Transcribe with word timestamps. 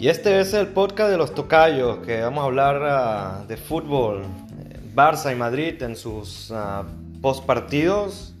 Y 0.00 0.08
este 0.08 0.40
es 0.40 0.54
el 0.54 0.68
podcast 0.68 1.10
de 1.10 1.18
los 1.18 1.34
tocayos, 1.34 1.98
que 1.98 2.22
vamos 2.22 2.40
a 2.40 2.46
hablar 2.46 2.82
ah, 2.82 3.44
de 3.46 3.58
fútbol, 3.58 4.22
Barça 4.94 5.30
y 5.30 5.34
Madrid 5.34 5.82
en 5.82 5.94
sus 5.94 6.50
uh, 6.50 6.86
post 7.20 7.44
partidos, 7.44 8.34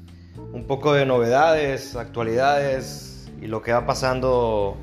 un 0.54 0.66
poco 0.66 0.94
de 0.94 1.04
novedades, 1.04 1.96
actualidades 1.96 3.30
y 3.42 3.46
lo 3.46 3.60
que 3.60 3.74
va 3.74 3.84
pasando 3.84 4.78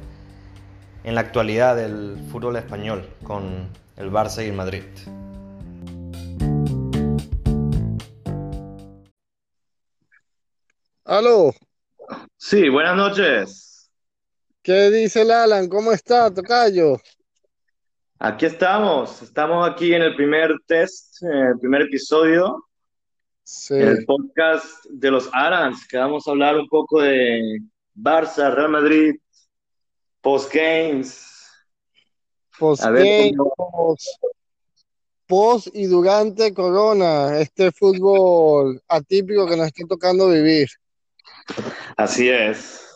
en 1.03 1.15
la 1.15 1.21
actualidad 1.21 1.75
del 1.75 2.15
fútbol 2.31 2.57
español 2.57 3.09
con 3.23 3.69
el 3.95 4.11
Barça 4.11 4.45
y 4.45 4.49
el 4.49 4.53
Madrid. 4.53 4.83
Aló. 11.05 11.55
Sí, 12.37 12.69
buenas 12.69 12.95
noches. 12.95 13.76
¿Qué 14.67 14.91
dice 14.91 15.21
el 15.21 15.31
Alan? 15.31 15.69
¿Cómo 15.69 15.93
está, 15.93 16.29
Tocayo? 16.29 16.97
Aquí 18.19 18.47
estamos, 18.47 19.21
estamos 19.21 19.65
aquí 19.65 19.93
en 19.93 20.01
el 20.01 20.13
primer 20.13 20.51
test, 20.65 21.23
en 21.23 21.31
el 21.31 21.57
primer 21.57 21.83
episodio, 21.83 22.65
sí. 23.43 23.75
en 23.75 23.87
el 23.87 24.05
podcast 24.05 24.83
de 24.89 25.09
los 25.09 25.29
Arans, 25.31 25.87
que 25.87 25.95
vamos 25.95 26.27
a 26.27 26.31
hablar 26.31 26.57
un 26.57 26.67
poco 26.67 27.01
de 27.01 27.59
Barça, 27.95 28.53
Real 28.53 28.71
Madrid, 28.71 29.15
post-games. 30.19 31.25
Post-games, 32.59 33.37
post 35.27 35.67
y 35.73 35.85
durante 35.85 36.53
Corona, 36.53 37.39
este 37.39 37.71
fútbol 37.71 38.81
atípico 38.89 39.47
que 39.47 39.55
nos 39.55 39.67
está 39.67 39.87
tocando 39.87 40.27
vivir. 40.27 40.67
Así 41.95 42.27
es. 42.27 42.86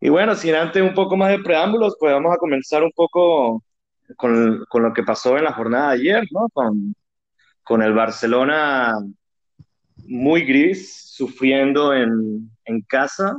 Y 0.00 0.08
bueno, 0.08 0.34
sin 0.34 0.54
antes 0.54 0.82
un 0.82 0.94
poco 0.94 1.16
más 1.16 1.30
de 1.30 1.40
preámbulos, 1.40 1.96
pues 1.98 2.12
vamos 2.12 2.32
a 2.32 2.38
comenzar 2.38 2.82
un 2.82 2.92
poco 2.92 3.64
con, 4.16 4.64
con 4.68 4.82
lo 4.82 4.92
que 4.92 5.02
pasó 5.02 5.36
en 5.36 5.44
la 5.44 5.52
jornada 5.52 5.90
de 5.90 6.00
ayer, 6.00 6.24
¿no? 6.30 6.48
Con, 6.52 6.94
con 7.64 7.82
el 7.82 7.92
Barcelona 7.92 8.94
muy 10.06 10.42
gris, 10.42 11.10
sufriendo 11.10 11.92
en, 11.92 12.50
en 12.64 12.80
casa, 12.82 13.36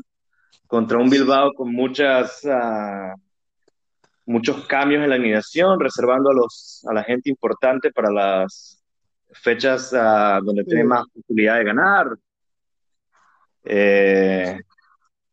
contra 0.67 0.97
un 0.97 1.09
Bilbao 1.09 1.53
con 1.53 1.73
muchas, 1.73 2.43
uh, 2.43 3.19
muchos 4.25 4.67
cambios 4.67 5.03
en 5.03 5.09
la 5.09 5.15
alineación, 5.15 5.79
reservando 5.79 6.29
a, 6.29 6.33
los, 6.33 6.85
a 6.87 6.93
la 6.93 7.03
gente 7.03 7.29
importante 7.29 7.91
para 7.91 8.11
las 8.11 8.83
fechas 9.31 9.91
uh, 9.93 10.43
donde 10.43 10.63
tiene 10.65 10.83
más 10.83 11.05
posibilidad 11.13 11.57
de 11.57 11.63
ganar, 11.63 12.07
eh, 13.63 14.59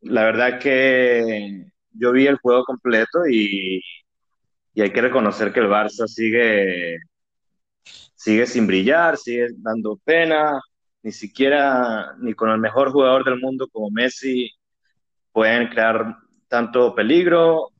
la 0.08 0.24
verdad 0.24 0.58
que 0.60 1.66
yo 1.92 2.12
vi 2.12 2.26
el 2.26 2.38
juego 2.38 2.64
completo 2.64 3.26
y, 3.28 3.82
y, 4.74 4.82
hay 4.82 4.92
que 4.92 5.00
reconocer 5.02 5.52
que 5.52 5.60
el 5.60 5.68
Barça 5.68 6.06
sigue, 6.06 6.98
sigue 8.14 8.46
sin 8.46 8.66
brillar, 8.66 9.16
sigue 9.16 9.48
dando 9.58 9.96
pena, 10.04 10.60
ni 11.02 11.12
siquiera 11.12 12.14
ni 12.18 12.34
con 12.34 12.50
el 12.50 12.58
mejor 12.58 12.90
jugador 12.92 13.24
del 13.24 13.38
mundo 13.40 13.68
como 13.68 13.90
Messi 13.90 14.50
pueden 15.32 15.68
crear 15.68 16.16
tanto 16.48 16.94
peligro. 16.94 17.70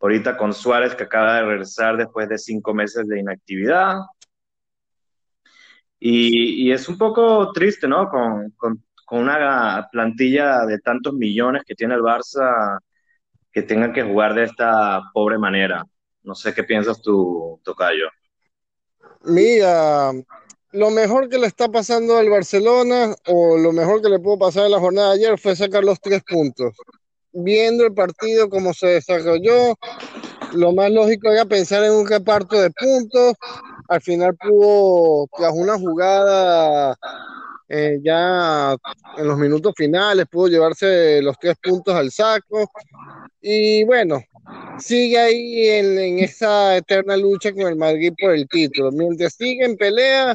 Ahorita 0.00 0.36
con 0.36 0.52
Suárez 0.52 0.94
que 0.94 1.04
acaba 1.04 1.36
de 1.36 1.44
regresar 1.44 1.96
después 1.96 2.28
de 2.28 2.36
cinco 2.38 2.74
meses 2.74 3.06
de 3.08 3.20
inactividad. 3.20 3.96
Y, 5.98 6.66
y 6.66 6.72
es 6.72 6.88
un 6.88 6.98
poco 6.98 7.52
triste, 7.52 7.88
¿no? 7.88 8.08
Con, 8.10 8.84
con 9.04 9.20
una 9.20 9.88
plantilla 9.92 10.64
de 10.66 10.78
tantos 10.78 11.14
millones 11.14 11.62
que 11.66 11.74
tiene 11.74 11.94
el 11.94 12.02
Barça, 12.02 12.78
que 13.52 13.62
tengan 13.62 13.92
que 13.92 14.02
jugar 14.02 14.34
de 14.34 14.44
esta 14.44 15.02
pobre 15.12 15.38
manera. 15.38 15.84
No 16.22 16.34
sé 16.34 16.54
qué 16.54 16.64
piensas 16.64 17.00
tú, 17.00 17.60
Tocayo. 17.62 18.08
Mira, 19.24 20.12
lo 20.72 20.90
mejor 20.90 21.28
que 21.28 21.38
le 21.38 21.46
está 21.46 21.68
pasando 21.68 22.16
al 22.16 22.28
Barcelona, 22.28 23.14
o 23.26 23.56
lo 23.56 23.72
mejor 23.72 24.02
que 24.02 24.08
le 24.08 24.18
pudo 24.18 24.38
pasar 24.38 24.66
en 24.66 24.72
la 24.72 24.80
jornada 24.80 25.10
de 25.10 25.14
ayer, 25.14 25.38
fue 25.38 25.54
sacar 25.54 25.84
los 25.84 26.00
tres 26.00 26.22
puntos. 26.24 26.74
Viendo 27.32 27.84
el 27.84 27.94
partido, 27.94 28.48
cómo 28.48 28.74
se 28.74 28.86
desarrolló, 28.88 29.76
lo 30.52 30.72
más 30.72 30.90
lógico 30.90 31.30
era 31.30 31.44
pensar 31.44 31.84
en 31.84 31.92
un 31.92 32.08
reparto 32.08 32.60
de 32.60 32.70
puntos. 32.70 33.34
Al 33.88 34.00
final 34.00 34.36
pudo, 34.36 35.28
tras 35.36 35.52
una 35.52 35.78
jugada 35.78 36.96
eh, 37.68 37.98
ya 38.02 38.76
en 39.16 39.26
los 39.26 39.38
minutos 39.38 39.72
finales 39.76 40.26
pudo 40.30 40.48
llevarse 40.48 41.22
los 41.22 41.38
tres 41.38 41.56
puntos 41.62 41.94
al 41.94 42.10
saco 42.10 42.70
y 43.40 43.84
bueno, 43.84 44.22
sigue 44.78 45.18
ahí 45.18 45.68
en, 45.68 46.18
esa 46.18 46.76
eterna 46.76 47.16
lucha 47.16 47.52
con 47.52 47.66
el 47.66 47.76
Madrid 47.76 48.12
por 48.20 48.34
el 48.34 48.48
título. 48.48 48.90
Mientras 48.92 49.34
sigue 49.34 49.64
en 49.64 49.76
pelea, 49.76 50.34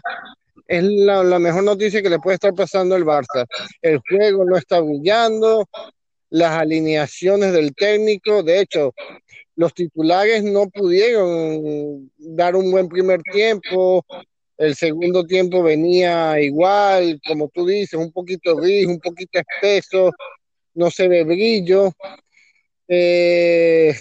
es 0.68 0.84
la, 0.84 1.24
la 1.24 1.40
mejor 1.40 1.64
noticia 1.64 2.02
que 2.02 2.10
le 2.10 2.20
puede 2.20 2.36
estar 2.36 2.54
pasando 2.54 2.96
al 2.96 3.06
Barça. 3.06 3.46
El 3.82 4.00
juego 4.08 4.46
no 4.46 4.58
está 4.58 4.80
brillando, 4.80 5.68
las 6.30 6.52
alineaciones 6.52 7.54
del 7.54 7.74
técnico, 7.74 8.44
de 8.44 8.62
hecho, 8.62 8.94
los 9.56 9.74
titulares 9.74 10.44
no 10.44 10.70
pudieron 10.70 12.12
dar 12.18 12.56
un 12.56 12.72
buen 12.72 12.88
primer 12.88 13.22
tiempo, 13.24 14.06
el 14.60 14.76
segundo 14.76 15.26
tiempo 15.26 15.64
venía 15.64 16.40
igual, 16.42 17.20
como 17.26 17.48
tú 17.48 17.66
dices, 17.66 17.98
un 17.98 18.12
poquito 18.12 18.58
gris, 18.58 18.86
un 18.88 19.00
poquito 19.00 19.40
espeso, 19.40 20.12
no 20.74 20.92
se 20.92 21.08
ve 21.08 21.24
brillo. 21.24 21.94
Eh, 22.86 23.96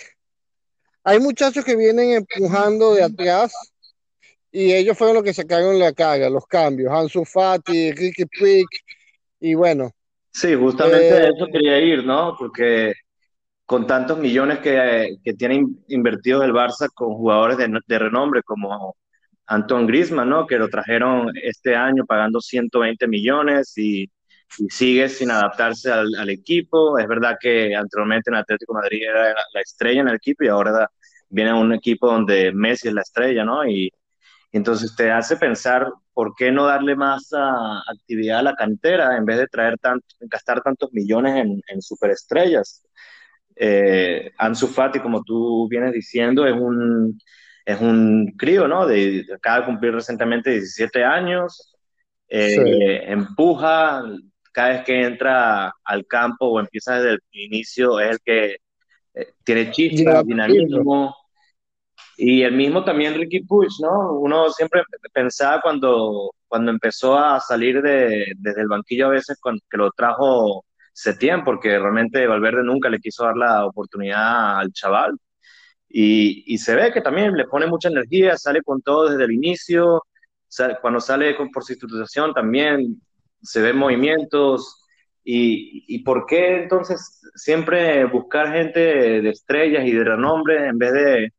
hay 1.04 1.20
muchachos 1.20 1.64
que 1.64 1.76
vienen 1.76 2.10
empujando 2.10 2.94
de 2.94 3.04
atrás 3.04 3.52
y 4.50 4.72
ellos 4.72 4.98
fueron 4.98 5.14
los 5.14 5.24
que 5.24 5.32
sacaron 5.32 5.78
la 5.78 5.92
carga, 5.92 6.28
los 6.28 6.46
cambios. 6.46 6.92
Ansu 6.92 7.24
Fati, 7.24 7.92
Ricky 7.92 8.24
Puig 8.24 8.66
y 9.38 9.54
bueno. 9.54 9.92
Sí, 10.32 10.56
justamente 10.56 11.24
eh, 11.24 11.30
eso 11.36 11.46
quería 11.52 11.78
ir, 11.78 12.04
¿no? 12.04 12.34
Porque 12.36 12.94
con 13.64 13.86
tantos 13.86 14.18
millones 14.18 14.58
que, 14.58 15.18
que 15.22 15.34
tienen 15.34 15.84
invertidos 15.86 16.44
el 16.44 16.52
Barça 16.52 16.88
con 16.92 17.14
jugadores 17.14 17.58
de, 17.58 17.68
de 17.86 17.98
renombre 18.00 18.42
como 18.42 18.96
Anton 19.48 19.86
Grisman, 19.86 20.28
¿no? 20.28 20.46
Que 20.46 20.58
lo 20.58 20.68
trajeron 20.68 21.30
este 21.42 21.74
año 21.74 22.04
pagando 22.06 22.40
120 22.40 23.08
millones 23.08 23.76
y, 23.76 24.10
sigue 24.70 25.08
sin 25.10 25.30
adaptarse 25.30 25.92
al, 25.92 26.30
equipo. 26.30 26.98
Es 26.98 27.06
verdad 27.06 27.36
que 27.40 27.74
anteriormente 27.76 28.30
en 28.30 28.36
Atlético 28.36 28.74
Madrid 28.74 29.02
era 29.02 29.34
la 29.52 29.60
estrella 29.60 30.00
en 30.00 30.08
el 30.08 30.16
equipo 30.16 30.42
y 30.44 30.48
ahora 30.48 30.90
viene 31.28 31.52
un 31.52 31.74
equipo 31.74 32.08
donde 32.10 32.52
Messi 32.52 32.88
es 32.88 32.94
la 32.94 33.02
estrella, 33.02 33.44
¿no? 33.44 33.66
Y, 33.66 33.90
entonces 34.52 34.96
te 34.96 35.10
hace 35.10 35.36
pensar 35.36 35.92
por 36.14 36.34
qué 36.34 36.50
no 36.50 36.64
darle 36.66 36.96
más 36.96 37.32
a, 37.34 37.80
actividad 37.90 38.38
a 38.40 38.42
la 38.42 38.54
cantera 38.54 39.16
en 39.16 39.26
vez 39.26 39.38
de 39.38 39.46
traer 39.46 39.76
gastar 40.20 40.62
tantos 40.62 40.90
millones 40.92 41.36
en, 41.36 41.60
en 41.68 41.82
superestrellas. 41.82 42.82
Eh, 43.56 44.30
Ansu 44.38 44.68
Fati, 44.68 45.00
como 45.00 45.22
tú 45.22 45.68
vienes 45.68 45.92
diciendo, 45.92 46.46
es 46.46 46.54
un 46.54 47.18
es 47.68 47.78
un 47.82 48.32
crío, 48.38 48.66
¿no? 48.66 48.86
De, 48.86 49.26
acaba 49.34 49.60
de 49.60 49.66
cumplir 49.66 49.92
recientemente 49.92 50.52
17 50.52 51.04
años, 51.04 51.76
eh, 52.26 52.54
sí. 52.54 53.10
empuja, 53.12 54.02
cada 54.52 54.68
vez 54.70 54.84
que 54.84 55.02
entra 55.02 55.74
al 55.84 56.06
campo 56.06 56.46
o 56.46 56.60
empieza 56.60 56.94
desde 56.94 57.10
el 57.10 57.20
inicio, 57.30 58.00
es 58.00 58.12
el 58.12 58.20
que 58.24 58.56
eh, 59.12 59.26
tiene 59.44 59.70
chispa, 59.70 60.22
dinamismo. 60.22 61.14
Y 62.16 62.40
el 62.40 62.54
mismo 62.54 62.82
también 62.84 63.14
Ricky 63.14 63.40
Puig, 63.44 63.68
¿no? 63.82 64.14
Uno 64.14 64.48
siempre 64.48 64.82
pensaba 65.12 65.60
cuando, 65.60 66.30
cuando 66.46 66.70
empezó 66.70 67.18
a 67.18 67.38
salir 67.38 67.82
de, 67.82 68.32
desde 68.38 68.62
el 68.62 68.68
banquillo 68.68 69.08
a 69.08 69.10
veces 69.10 69.38
con, 69.38 69.58
que 69.70 69.76
lo 69.76 69.90
trajo 69.90 70.64
Setién, 70.94 71.44
porque 71.44 71.78
realmente 71.78 72.26
Valverde 72.26 72.64
nunca 72.64 72.88
le 72.88 72.98
quiso 72.98 73.24
dar 73.24 73.36
la 73.36 73.66
oportunidad 73.66 74.58
al 74.58 74.72
chaval 74.72 75.18
y, 75.88 76.58
se 76.58 76.74
ve 76.74 76.92
que 76.92 77.00
también 77.00 77.32
le 77.34 77.46
pone 77.46 77.66
mucha 77.66 77.88
energía, 77.88 78.36
sale 78.36 78.62
con 78.62 78.82
todo 78.82 79.08
desde 79.10 79.24
el 79.24 79.32
inicio, 79.32 80.04
cuando 80.80 81.00
sale 81.00 81.36
con, 81.36 81.50
por 81.50 81.64
sustitución 81.64 82.34
también 82.34 83.00
se 83.42 83.60
ven 83.60 83.76
movimientos. 83.76 84.84
Y, 85.24 85.84
¿Y 85.88 85.98
por 86.04 86.26
qué 86.26 86.62
entonces 86.62 87.20
siempre 87.34 88.04
buscar 88.06 88.52
gente 88.52 88.80
de 88.80 89.30
estrellas 89.30 89.86
y 89.86 89.92
de 89.92 90.04
renombre 90.04 90.68
en 90.68 90.78
vez 90.78 90.92
de, 90.92 91.32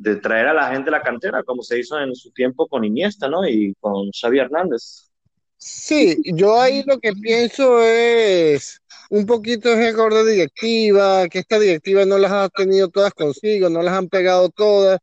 de 0.00 0.16
traer 0.16 0.48
a 0.48 0.54
la 0.54 0.70
gente 0.70 0.86
de 0.86 0.92
la 0.92 1.02
cantera, 1.02 1.42
como 1.42 1.62
se 1.62 1.78
hizo 1.78 1.98
en 2.00 2.14
su 2.14 2.30
tiempo 2.32 2.66
con 2.66 2.84
Iniesta 2.84 3.28
¿no? 3.28 3.46
y 3.46 3.74
con 3.80 4.10
Xavi 4.10 4.38
Hernández? 4.38 5.10
Sí, 5.58 6.22
yo 6.24 6.58
ahí 6.58 6.82
lo 6.86 6.98
que 6.98 7.12
pienso 7.12 7.82
es 7.82 8.79
un 9.10 9.26
poquito 9.26 9.70
de 9.70 9.76
récord 9.76 10.14
de 10.14 10.32
directiva, 10.32 11.28
que 11.28 11.40
esta 11.40 11.58
directiva 11.58 12.04
no 12.04 12.16
las 12.16 12.32
ha 12.32 12.48
tenido 12.48 12.88
todas 12.88 13.12
consigo, 13.12 13.68
no 13.68 13.82
las 13.82 13.94
han 13.94 14.08
pegado 14.08 14.48
todas. 14.50 15.00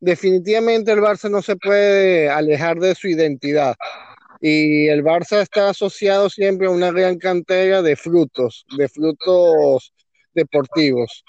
Definitivamente 0.00 0.90
el 0.90 1.00
Barça 1.00 1.30
no 1.30 1.42
se 1.42 1.56
puede 1.56 2.30
alejar 2.30 2.78
de 2.78 2.94
su 2.94 3.08
identidad. 3.08 3.76
Y 4.40 4.88
el 4.88 5.04
Barça 5.04 5.42
está 5.42 5.68
asociado 5.68 6.30
siempre 6.30 6.66
a 6.66 6.70
una 6.70 6.90
gran 6.90 7.18
cantera 7.18 7.82
de 7.82 7.94
frutos, 7.94 8.64
de 8.76 8.88
frutos 8.88 9.92
deportivos. 10.34 11.22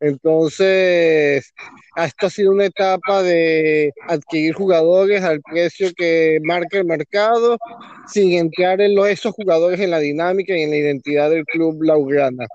Entonces, 0.00 1.52
esta 1.96 2.26
ha 2.26 2.30
sido 2.30 2.52
una 2.52 2.66
etapa 2.66 3.22
de 3.22 3.92
adquirir 4.08 4.54
jugadores 4.54 5.22
al 5.22 5.40
precio 5.40 5.90
que 5.96 6.38
marca 6.42 6.78
el 6.78 6.84
mercado, 6.84 7.56
sin 8.06 8.32
entrar 8.32 8.80
en 8.80 8.98
esos 9.06 9.32
jugadores 9.32 9.80
en 9.80 9.90
la 9.90 9.98
dinámica 9.98 10.56
y 10.56 10.62
en 10.62 10.70
la 10.70 10.76
identidad 10.76 11.30
del 11.30 11.44
club 11.44 11.82
Laugrana. 11.82 12.46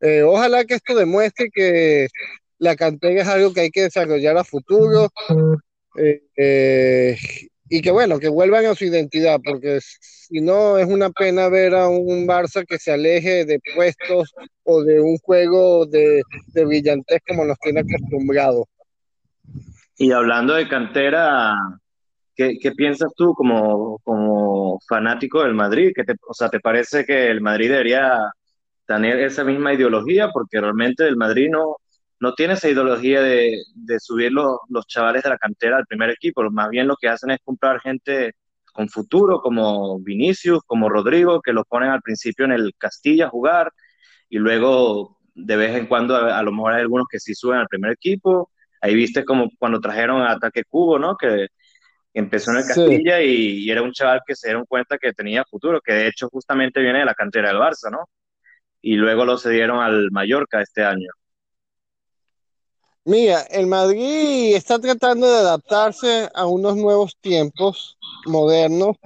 Eh, 0.00 0.22
ojalá 0.22 0.64
que 0.64 0.74
esto 0.74 0.94
demuestre 0.94 1.48
que 1.52 2.06
la 2.58 2.76
cantera 2.76 3.22
es 3.22 3.28
algo 3.28 3.52
que 3.52 3.62
hay 3.62 3.70
que 3.70 3.82
desarrollar 3.82 4.36
a 4.36 4.44
futuro 4.44 5.08
eh, 5.96 6.22
eh, 6.36 7.16
y 7.68 7.82
que 7.82 7.90
bueno, 7.90 8.18
que 8.18 8.28
vuelvan 8.28 8.66
a 8.66 8.74
su 8.74 8.84
identidad, 8.84 9.38
porque 9.44 9.78
si 9.80 10.40
no 10.40 10.78
es 10.78 10.86
una 10.86 11.10
pena 11.10 11.48
ver 11.48 11.74
a 11.74 11.88
un 11.88 12.26
Barça 12.26 12.64
que 12.66 12.78
se 12.78 12.92
aleje 12.92 13.44
de 13.44 13.60
puestos 13.74 14.34
o 14.64 14.82
de 14.82 15.00
un 15.00 15.18
juego 15.18 15.86
de, 15.86 16.22
de 16.48 16.64
brillantez 16.64 17.20
como 17.26 17.44
nos 17.44 17.58
tiene 17.58 17.80
acostumbrados. 17.80 18.64
Y 19.96 20.12
hablando 20.12 20.54
de 20.54 20.68
cantera, 20.68 21.56
¿qué, 22.34 22.58
qué 22.60 22.72
piensas 22.72 23.12
tú 23.16 23.34
como, 23.34 23.98
como, 24.04 24.78
fanático 24.88 25.42
del 25.42 25.54
Madrid? 25.54 25.92
¿Qué 25.94 26.04
te, 26.04 26.14
o 26.26 26.32
sea, 26.32 26.48
¿te 26.48 26.60
parece 26.60 27.04
que 27.04 27.26
el 27.28 27.40
Madrid 27.40 27.70
debería 27.70 28.16
tener 28.86 29.18
esa 29.18 29.44
misma 29.44 29.74
ideología? 29.74 30.30
Porque 30.32 30.60
realmente 30.60 31.06
el 31.06 31.16
Madrid 31.16 31.48
no, 31.50 31.76
no 32.20 32.34
tiene 32.34 32.54
esa 32.54 32.68
ideología 32.68 33.22
de, 33.22 33.62
de 33.74 34.00
subir 34.00 34.32
los, 34.32 34.58
los, 34.68 34.86
chavales 34.86 35.22
de 35.22 35.30
la 35.30 35.38
cantera 35.38 35.76
al 35.76 35.86
primer 35.86 36.10
equipo. 36.10 36.42
Más 36.50 36.68
bien 36.70 36.88
lo 36.88 36.96
que 36.96 37.08
hacen 37.08 37.30
es 37.30 37.38
comprar 37.44 37.80
gente 37.80 38.34
con 38.72 38.88
futuro, 38.88 39.40
como 39.40 39.98
Vinicius, 40.00 40.60
como 40.66 40.88
Rodrigo, 40.88 41.40
que 41.40 41.52
los 41.52 41.64
ponen 41.66 41.90
al 41.90 42.02
principio 42.02 42.44
en 42.44 42.52
el 42.52 42.72
Castilla 42.78 43.26
a 43.26 43.30
jugar 43.30 43.72
y 44.28 44.38
luego 44.38 45.18
de 45.34 45.56
vez 45.56 45.76
en 45.76 45.86
cuando 45.86 46.16
a, 46.16 46.38
a 46.38 46.42
lo 46.42 46.52
mejor 46.52 46.74
hay 46.74 46.82
algunos 46.82 47.06
que 47.10 47.20
sí 47.20 47.34
suben 47.34 47.58
al 47.58 47.68
primer 47.68 47.92
equipo. 47.92 48.50
Ahí 48.80 48.94
viste 48.94 49.24
como 49.24 49.50
cuando 49.58 49.80
trajeron 49.80 50.22
a 50.22 50.32
Ataque 50.32 50.64
Cubo, 50.68 50.98
¿no? 50.98 51.16
Que 51.16 51.48
empezó 52.14 52.52
en 52.52 52.58
el 52.58 52.64
Castilla 52.64 53.18
sí. 53.18 53.24
y, 53.24 53.64
y, 53.66 53.70
era 53.70 53.82
un 53.82 53.92
chaval 53.92 54.20
que 54.26 54.34
se 54.34 54.48
dieron 54.48 54.64
cuenta 54.66 54.98
que 54.98 55.12
tenía 55.12 55.44
futuro, 55.44 55.80
que 55.80 55.92
de 55.92 56.08
hecho 56.08 56.28
justamente 56.28 56.80
viene 56.80 57.00
de 57.00 57.04
la 57.04 57.14
cantera 57.14 57.48
del 57.48 57.58
Barça, 57.58 57.90
¿no? 57.90 58.08
Y 58.82 58.96
luego 58.96 59.24
lo 59.24 59.38
cedieron 59.38 59.80
al 59.80 60.10
Mallorca 60.12 60.60
este 60.62 60.84
año. 60.84 61.10
Mira, 63.04 63.42
el 63.50 63.66
Madrid 63.66 64.54
está 64.54 64.78
tratando 64.78 65.26
de 65.30 65.38
adaptarse 65.38 66.28
a 66.34 66.46
unos 66.46 66.76
nuevos 66.76 67.16
tiempos 67.20 67.96
modernos. 68.26 68.96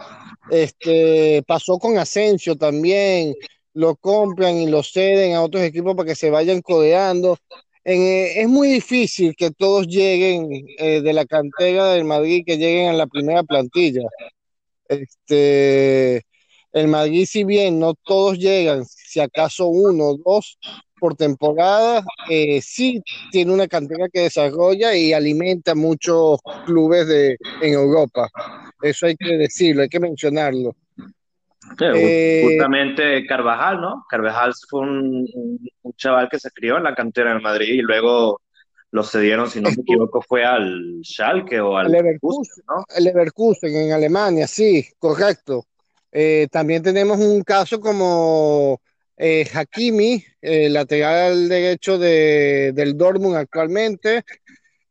Este 0.50 1.42
pasó 1.46 1.78
con 1.78 1.96
Asensio 1.98 2.56
también, 2.56 3.34
lo 3.74 3.96
compran 3.96 4.56
y 4.56 4.66
lo 4.66 4.82
ceden 4.82 5.34
a 5.34 5.42
otros 5.42 5.62
equipos 5.62 5.94
para 5.94 6.08
que 6.08 6.16
se 6.16 6.30
vayan 6.30 6.62
codeando. 6.62 7.38
Eh, 7.84 8.40
es 8.40 8.48
muy 8.48 8.68
difícil 8.68 9.34
que 9.36 9.50
todos 9.50 9.86
lleguen 9.86 10.48
eh, 10.78 11.00
de 11.00 11.12
la 11.12 11.24
cantera 11.26 11.92
del 11.92 12.04
Madrid, 12.04 12.44
que 12.46 12.58
lleguen 12.58 12.88
a 12.90 12.92
la 12.94 13.06
primera 13.06 13.42
plantilla. 13.44 14.02
Este, 14.88 16.22
el 16.72 16.88
Madrid, 16.88 17.26
si 17.26 17.44
bien 17.44 17.78
no 17.78 17.94
todos 18.04 18.38
llegan, 18.38 18.84
si 18.86 19.20
acaso 19.20 19.68
uno 19.68 20.04
o 20.10 20.18
dos, 20.18 20.58
por 21.02 21.16
temporada, 21.16 22.04
eh, 22.30 22.62
sí 22.62 23.02
tiene 23.32 23.52
una 23.52 23.66
cantera 23.66 24.08
que 24.08 24.20
desarrolla 24.20 24.94
y 24.94 25.12
alimenta 25.12 25.74
muchos 25.74 26.38
clubes 26.64 27.08
de, 27.08 27.36
en 27.60 27.72
Europa. 27.74 28.30
Eso 28.80 29.06
hay 29.06 29.16
que 29.16 29.36
decirlo, 29.36 29.82
hay 29.82 29.88
que 29.88 29.98
mencionarlo. 29.98 30.76
Sí, 31.76 31.86
eh, 31.92 32.42
justamente 32.44 33.26
Carvajal, 33.26 33.80
¿no? 33.80 34.04
Carvajal 34.08 34.52
fue 34.70 34.82
un, 34.82 35.26
un, 35.82 35.92
chaval 35.94 36.28
que 36.30 36.38
se 36.38 36.52
crió 36.52 36.76
en 36.76 36.84
la 36.84 36.94
cantera 36.94 37.32
del 37.32 37.42
Madrid 37.42 37.74
y 37.74 37.82
luego 37.82 38.40
lo 38.92 39.02
cedieron, 39.02 39.50
si 39.50 39.60
no 39.60 39.70
me 39.70 39.82
equivoco, 39.82 40.22
fue 40.22 40.44
al 40.44 41.00
Schalke 41.02 41.60
o 41.60 41.78
al 41.78 41.90
Leverkusen, 41.90 42.62
¿no? 42.68 42.84
El 42.96 43.02
Leverkusen 43.02 43.74
en 43.74 43.90
Alemania, 43.90 44.46
sí, 44.46 44.86
correcto. 45.00 45.64
Eh, 46.12 46.46
también 46.52 46.80
tenemos 46.80 47.18
un 47.18 47.42
caso 47.42 47.80
como 47.80 48.80
eh, 49.16 49.48
Hakimi, 49.52 50.24
eh, 50.40 50.68
lateral 50.68 51.48
derecho 51.48 51.98
de, 51.98 52.72
del 52.74 52.96
Dortmund 52.96 53.36
actualmente. 53.36 54.24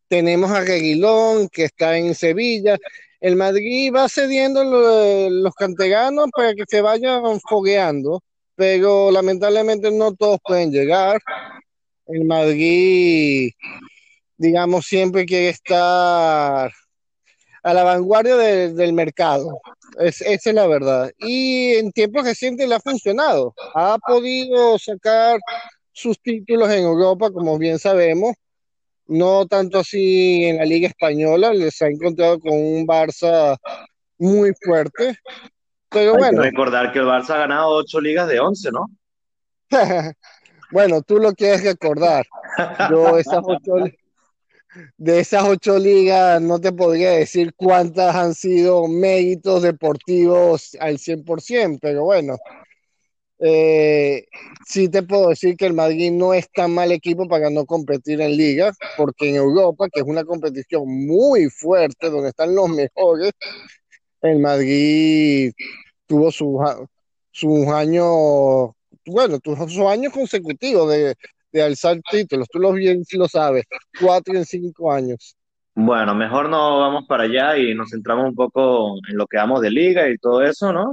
Tenemos 0.07 0.51
a 0.51 0.61
Reguilón, 0.61 1.49
que 1.49 1.65
está 1.65 1.97
en 1.97 2.15
Sevilla. 2.15 2.77
El 3.19 3.35
Madrid 3.35 3.93
va 3.93 4.09
cediendo 4.09 4.63
lo, 4.63 5.29
los 5.29 5.53
canteranos 5.55 6.29
para 6.35 6.53
que 6.53 6.63
se 6.67 6.81
vayan 6.81 7.39
fogueando, 7.41 8.21
pero 8.55 9.11
lamentablemente 9.11 9.91
no 9.91 10.13
todos 10.13 10.39
pueden 10.43 10.71
llegar. 10.71 11.21
El 12.07 12.25
Madrid, 12.25 13.51
digamos, 14.37 14.85
siempre 14.85 15.25
quiere 15.25 15.49
estar 15.49 16.71
a 17.63 17.73
la 17.73 17.83
vanguardia 17.83 18.35
de, 18.35 18.73
del 18.73 18.93
mercado. 18.93 19.59
Es, 19.99 20.21
esa 20.21 20.49
es 20.49 20.55
la 20.55 20.67
verdad. 20.67 21.11
Y 21.17 21.73
en 21.75 21.91
tiempos 21.91 22.23
recientes 22.23 22.67
le 22.67 22.75
ha 22.75 22.79
funcionado. 22.79 23.53
Ha 23.75 23.97
podido 23.99 24.77
sacar 24.79 25.39
sus 25.91 26.19
títulos 26.21 26.69
en 26.71 26.83
Europa, 26.83 27.31
como 27.31 27.57
bien 27.57 27.79
sabemos. 27.79 28.35
No 29.07 29.45
tanto 29.45 29.79
así 29.79 30.45
en 30.45 30.57
la 30.57 30.65
Liga 30.65 30.87
Española. 30.87 31.53
Les 31.53 31.81
ha 31.81 31.87
encontrado 31.87 32.39
con 32.39 32.53
un 32.53 32.87
Barça 32.87 33.57
muy 34.17 34.51
fuerte. 34.63 35.17
Pero 35.89 36.13
Hay 36.13 36.19
bueno. 36.19 36.41
Que 36.41 36.49
recordar 36.49 36.91
que 36.93 36.99
el 36.99 37.05
Barça 37.05 37.31
ha 37.31 37.39
ganado 37.39 37.71
ocho 37.71 37.99
ligas 37.99 38.27
de 38.27 38.39
once, 38.39 38.69
¿no? 38.71 38.87
bueno, 40.71 41.01
tú 41.01 41.17
lo 41.17 41.33
quieres 41.33 41.63
recordar. 41.63 42.25
Yo 42.89 43.17
esas 43.17 43.41
ocho, 43.43 43.73
de 44.97 45.19
esas 45.19 45.43
ocho 45.43 45.77
ligas 45.77 46.41
no 46.41 46.59
te 46.59 46.71
podría 46.71 47.11
decir 47.11 47.53
cuántas 47.55 48.15
han 48.15 48.33
sido 48.33 48.87
méritos 48.87 49.63
deportivos 49.63 50.75
al 50.79 50.97
100%, 50.97 51.79
pero 51.81 52.03
bueno, 52.03 52.37
eh, 53.39 54.25
sí 54.67 54.87
te 54.87 55.03
puedo 55.03 55.29
decir 55.29 55.57
que 55.57 55.65
el 55.65 55.73
Madrid 55.73 56.11
no 56.11 56.33
es 56.33 56.49
tan 56.51 56.71
mal 56.73 56.91
equipo 56.91 57.27
para 57.27 57.49
no 57.49 57.65
competir 57.65 58.21
en 58.21 58.37
liga, 58.37 58.71
porque 58.97 59.29
en 59.29 59.35
Europa, 59.35 59.87
que 59.91 60.01
es 60.01 60.05
una 60.05 60.23
competición 60.23 60.83
muy 61.07 61.49
fuerte, 61.49 62.09
donde 62.09 62.29
están 62.29 62.55
los 62.55 62.69
mejores, 62.69 63.31
el 64.21 64.39
Madrid 64.39 65.53
tuvo 66.05 66.31
sus 66.31 66.59
su 67.31 67.73
años, 67.73 68.71
bueno, 69.05 69.39
tuvo 69.39 69.67
sus 69.67 69.85
años 69.87 70.13
consecutivos 70.13 70.91
de, 70.91 71.15
de 71.51 71.61
alzar 71.61 71.99
títulos. 72.09 72.47
Tú 72.49 72.59
lo 72.59 72.71
bien 72.73 73.03
lo 73.13 73.27
sabes, 73.27 73.65
cuatro 73.99 74.35
en 74.35 74.45
cinco 74.45 74.91
años. 74.91 75.35
Bueno, 75.73 76.13
mejor 76.13 76.49
no 76.49 76.79
vamos 76.79 77.05
para 77.07 77.23
allá 77.23 77.57
y 77.57 77.73
nos 77.73 77.91
centramos 77.91 78.25
un 78.27 78.35
poco 78.35 78.97
en 79.09 79.17
lo 79.17 79.25
que 79.25 79.37
vamos 79.37 79.61
de 79.61 79.71
liga 79.71 80.09
y 80.09 80.17
todo 80.17 80.43
eso, 80.43 80.73
¿no? 80.73 80.91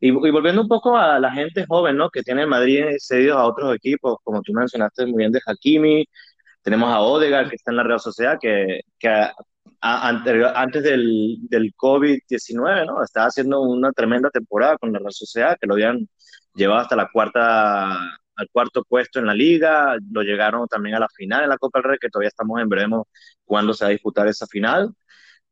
Y, 0.00 0.08
y, 0.08 0.10
volviendo 0.10 0.62
un 0.62 0.68
poco 0.68 0.96
a 0.96 1.20
la 1.20 1.30
gente 1.30 1.64
joven, 1.66 1.96
¿no? 1.96 2.10
Que 2.10 2.22
tiene 2.22 2.42
el 2.42 2.48
Madrid 2.48 2.84
cedido 2.98 3.38
a 3.38 3.46
otros 3.46 3.74
equipos, 3.76 4.18
como 4.24 4.42
tú 4.42 4.52
mencionaste 4.52 5.06
muy 5.06 5.18
bien 5.18 5.32
de 5.32 5.40
Hakimi, 5.46 6.04
tenemos 6.62 6.90
a 6.92 7.00
Odegaard 7.00 7.48
que 7.48 7.56
está 7.56 7.70
en 7.70 7.76
la 7.78 7.82
Real 7.84 8.00
Sociedad, 8.00 8.38
que, 8.40 8.80
que 8.98 9.10
antes 9.80 10.82
del, 10.82 11.38
del 11.48 11.72
COVID-19, 11.74 12.86
¿no? 12.86 13.02
Estaba 13.02 13.26
haciendo 13.26 13.62
una 13.62 13.92
tremenda 13.92 14.30
temporada 14.30 14.76
con 14.78 14.92
la 14.92 14.98
Real 14.98 15.12
Sociedad, 15.12 15.56
que 15.60 15.66
lo 15.66 15.74
habían 15.74 16.08
llevado 16.54 16.80
hasta 16.80 16.96
la 16.96 17.08
cuarta 17.12 17.96
al 18.38 18.48
cuarto 18.50 18.84
puesto 18.84 19.18
en 19.18 19.26
la 19.26 19.34
liga, 19.34 19.96
lo 20.12 20.22
llegaron 20.22 20.66
también 20.68 20.94
a 20.94 21.00
la 21.00 21.08
final 21.08 21.42
en 21.42 21.48
la 21.48 21.58
Copa 21.58 21.80
del 21.80 21.90
Rey, 21.90 21.98
que 22.00 22.08
todavía 22.08 22.28
estamos 22.28 22.60
en 22.60 22.68
veremos 22.68 23.06
cuándo 23.44 23.74
se 23.74 23.84
va 23.84 23.88
a 23.88 23.92
disputar 23.92 24.28
esa 24.28 24.46
final. 24.46 24.90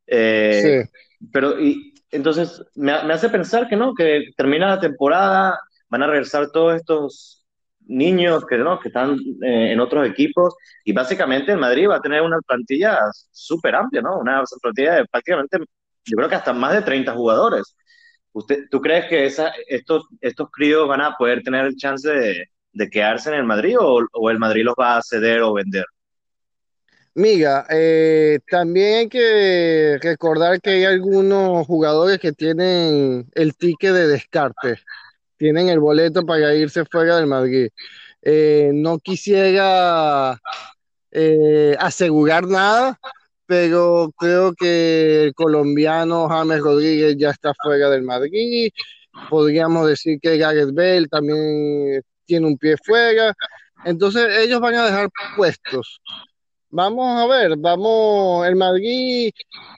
Eh, 0.07 0.85
sí. 0.85 1.27
Pero, 1.31 1.59
y, 1.59 1.93
entonces, 2.11 2.63
me, 2.75 3.03
me, 3.03 3.13
hace 3.13 3.27
pensar 3.29 3.67
que 3.67 3.75
no, 3.75 3.93
que 3.93 4.29
termina 4.37 4.67
la 4.67 4.79
temporada, 4.79 5.59
van 5.89 6.03
a 6.03 6.07
regresar 6.07 6.49
todos 6.51 6.75
estos 6.75 7.45
niños 7.87 8.45
que, 8.45 8.57
¿no? 8.57 8.79
que 8.79 8.87
están 8.87 9.19
eh, 9.43 9.73
en 9.73 9.79
otros 9.81 10.07
equipos, 10.07 10.55
y 10.85 10.93
básicamente 10.93 11.51
el 11.51 11.57
Madrid 11.57 11.89
va 11.89 11.97
a 11.97 12.01
tener 12.01 12.21
una 12.21 12.39
plantilla 12.39 12.99
súper 13.31 13.75
amplia, 13.75 14.01
¿no? 14.01 14.17
Una 14.19 14.43
plantilla 14.61 14.95
de 14.95 15.05
prácticamente, 15.05 15.57
yo 16.05 16.15
creo 16.15 16.29
que 16.29 16.35
hasta 16.35 16.53
más 16.53 16.73
de 16.73 16.83
30 16.83 17.13
jugadores. 17.13 17.75
¿Usted, 18.31 18.65
¿Tú 18.71 18.79
crees 18.79 19.07
que 19.07 19.25
esa, 19.25 19.51
estos, 19.67 20.07
estos 20.21 20.49
críos 20.51 20.87
van 20.87 21.01
a 21.01 21.17
poder 21.17 21.43
tener 21.43 21.65
el 21.65 21.75
chance 21.75 22.09
de, 22.09 22.45
de 22.77 22.89
quedarse 22.89 23.29
en 23.29 23.35
el 23.35 23.43
Madrid 23.43 23.77
o, 23.79 24.01
o, 24.11 24.29
el 24.29 24.39
Madrid 24.39 24.63
los 24.63 24.75
va 24.79 24.97
a 24.97 25.01
ceder 25.01 25.41
o 25.41 25.53
vender? 25.53 25.85
Mira, 27.17 27.65
eh, 27.71 28.39
también 28.47 28.99
hay 28.99 29.09
que 29.09 29.97
recordar 30.01 30.61
que 30.61 30.69
hay 30.69 30.85
algunos 30.85 31.65
jugadores 31.65 32.19
que 32.19 32.31
tienen 32.31 33.27
el 33.33 33.55
ticket 33.55 33.91
de 33.91 34.07
descarte, 34.07 34.77
tienen 35.35 35.69
el 35.69 35.79
boleto 35.79 36.23
para 36.27 36.53
irse 36.53 36.85
fuera 36.85 37.17
del 37.17 37.25
Madrid. 37.25 37.69
Eh, 38.21 38.69
no 38.73 38.99
quisiera 38.99 40.39
eh, 41.11 41.75
asegurar 41.79 42.45
nada, 42.45 42.99
pero 43.47 44.11
creo 44.17 44.53
que 44.53 45.23
el 45.23 45.33
colombiano 45.33 46.27
James 46.29 46.59
Rodríguez 46.59 47.15
ya 47.17 47.31
está 47.31 47.53
fuera 47.63 47.89
del 47.89 48.03
Madrid. 48.03 48.69
Podríamos 49.29 49.87
decir 49.87 50.19
que 50.21 50.37
Gareth 50.37 50.73
Bale 50.75 51.07
también 51.07 52.03
tiene 52.27 52.45
un 52.47 52.57
pie 52.57 52.75
fuera. 52.83 53.33
Entonces 53.85 54.27
ellos 54.39 54.59
van 54.59 54.75
a 54.75 54.85
dejar 54.85 55.09
puestos. 55.35 56.01
Vamos 56.69 57.17
a 57.17 57.25
ver, 57.27 57.55
vamos, 57.57 58.45
el 58.45 58.57
Madrid 58.57 59.31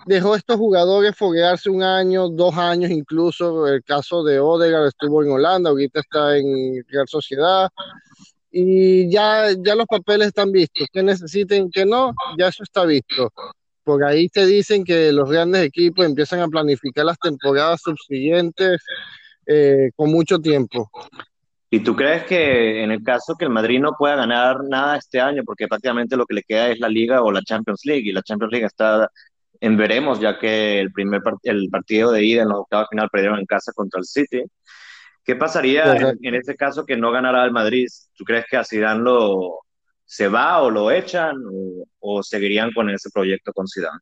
dejó 0.07 0.33
a 0.33 0.37
estos 0.37 0.57
jugadores 0.57 1.15
foguearse 1.15 1.69
un 1.69 1.83
año, 1.83 2.29
dos 2.29 2.57
años 2.57 2.89
incluso. 2.89 3.67
El 3.67 3.83
caso 3.83 4.23
de 4.23 4.39
Odegaard 4.39 4.87
estuvo 4.87 5.23
en 5.23 5.31
Holanda, 5.31 5.69
ahorita 5.69 5.99
está 5.99 6.37
en 6.37 6.83
Real 6.87 7.07
Sociedad. 7.07 7.69
Y 8.51 9.09
ya, 9.11 9.51
ya 9.57 9.75
los 9.75 9.85
papeles 9.85 10.29
están 10.29 10.51
vistos. 10.51 10.87
Que 10.91 11.03
necesiten, 11.03 11.69
que 11.69 11.85
no, 11.85 12.11
ya 12.39 12.47
eso 12.47 12.63
está 12.63 12.85
visto. 12.85 13.31
Por 13.83 14.03
ahí 14.03 14.27
te 14.27 14.45
dicen 14.47 14.83
que 14.83 15.11
los 15.11 15.29
grandes 15.29 15.63
equipos 15.63 16.05
empiezan 16.05 16.39
a 16.39 16.47
planificar 16.47 17.05
las 17.05 17.19
temporadas 17.19 17.81
subsiguientes 17.83 18.81
eh, 19.45 19.91
con 19.95 20.11
mucho 20.11 20.39
tiempo. 20.39 20.89
¿Y 21.71 21.81
tú 21.81 21.95
crees 21.95 22.23
que 22.23 22.83
en 22.83 22.91
el 22.91 23.03
caso 23.03 23.35
que 23.37 23.45
el 23.45 23.51
Madrid 23.51 23.79
no 23.79 23.93
pueda 23.97 24.15
ganar 24.15 24.63
nada 24.63 24.97
este 24.97 25.21
año, 25.21 25.43
porque 25.45 25.67
prácticamente 25.67 26.17
lo 26.17 26.25
que 26.25 26.33
le 26.35 26.43
queda 26.43 26.69
es 26.69 26.79
la 26.79 26.89
Liga 26.89 27.21
o 27.21 27.31
la 27.31 27.43
Champions 27.43 27.81
League, 27.85 28.09
y 28.09 28.11
la 28.11 28.23
Champions 28.23 28.51
League 28.51 28.65
está 28.65 29.09
en 29.61 29.77
veremos, 29.77 30.19
ya 30.19 30.39
que 30.39 30.79
el 30.79 30.91
primer 30.91 31.21
el 31.43 31.69
partido 31.69 32.11
de 32.11 32.23
ida 32.23 32.43
en 32.43 32.49
los 32.49 32.59
octavos 32.61 32.87
final 32.89 33.09
perdieron 33.11 33.39
en 33.39 33.45
casa 33.45 33.71
contra 33.73 33.99
el 33.99 34.05
City. 34.05 34.43
¿Qué 35.23 35.35
pasaría 35.35 35.95
en, 36.21 36.35
ese 36.35 36.55
caso 36.55 36.85
que 36.85 36.97
no 36.97 37.11
ganara 37.11 37.45
el 37.45 37.51
Madrid? 37.51 37.87
¿Tú 38.15 38.23
crees 38.23 38.45
que 38.49 38.57
a 38.57 38.63
Zidane 38.63 39.01
lo, 39.01 39.59
se 40.05 40.27
va 40.27 40.61
o 40.61 40.71
lo 40.71 40.89
echan 40.91 41.35
o, 41.45 41.85
o 41.99 42.23
seguirían 42.23 42.71
con 42.71 42.89
ese 42.89 43.09
proyecto 43.11 43.53
con 43.53 43.67
Zidane? 43.67 43.99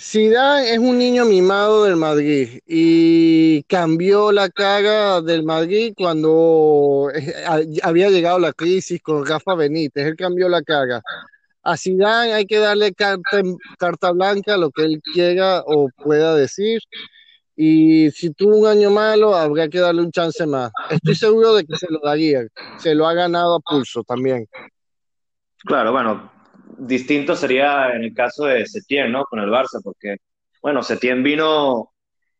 Zidane 0.00 0.72
es 0.72 0.78
un 0.78 0.98
niño 0.98 1.24
mimado 1.26 1.84
del 1.84 1.96
Madrid 1.96 2.60
y 2.66 3.62
cambió 3.64 4.32
la 4.32 4.48
cara 4.48 5.20
del 5.20 5.44
Madrid 5.44 5.92
cuando 5.96 7.10
eh, 7.14 7.34
había 7.82 8.08
llegado 8.08 8.38
la 8.38 8.52
crisis 8.52 9.02
con 9.02 9.26
Rafa 9.26 9.54
Benítez. 9.54 10.06
Él 10.06 10.16
cambió 10.16 10.48
la 10.48 10.62
cara. 10.62 11.02
A 11.62 11.76
Zidane 11.76 12.32
hay 12.32 12.46
que 12.46 12.58
darle 12.58 12.92
carta, 12.92 14.12
blanca, 14.12 14.56
lo 14.56 14.70
que 14.70 14.82
él 14.84 15.00
quiera 15.12 15.62
o 15.66 15.88
pueda 15.90 16.34
decir. 16.34 16.80
Y 17.54 18.10
si 18.12 18.30
tuvo 18.30 18.56
un 18.56 18.66
año 18.66 18.90
malo, 18.90 19.36
habría 19.36 19.68
que 19.68 19.78
darle 19.78 20.00
un 20.02 20.10
chance 20.10 20.44
más. 20.46 20.72
Estoy 20.90 21.14
seguro 21.14 21.54
de 21.54 21.64
que 21.64 21.76
se 21.76 21.86
lo 21.90 22.00
daría. 22.02 22.40
Se 22.78 22.94
lo 22.94 23.06
ha 23.06 23.14
ganado 23.14 23.56
a 23.56 23.60
pulso 23.60 24.02
también. 24.02 24.48
Claro, 25.64 25.92
bueno, 25.92 26.31
distinto 26.78 27.36
sería 27.36 27.90
en 27.94 28.04
el 28.04 28.14
caso 28.14 28.44
de 28.46 28.66
Setién, 28.66 29.12
¿no? 29.12 29.24
Con 29.24 29.40
el 29.40 29.50
Barça, 29.50 29.80
porque, 29.82 30.16
bueno, 30.62 30.82
Setién 30.82 31.22
vino 31.22 31.92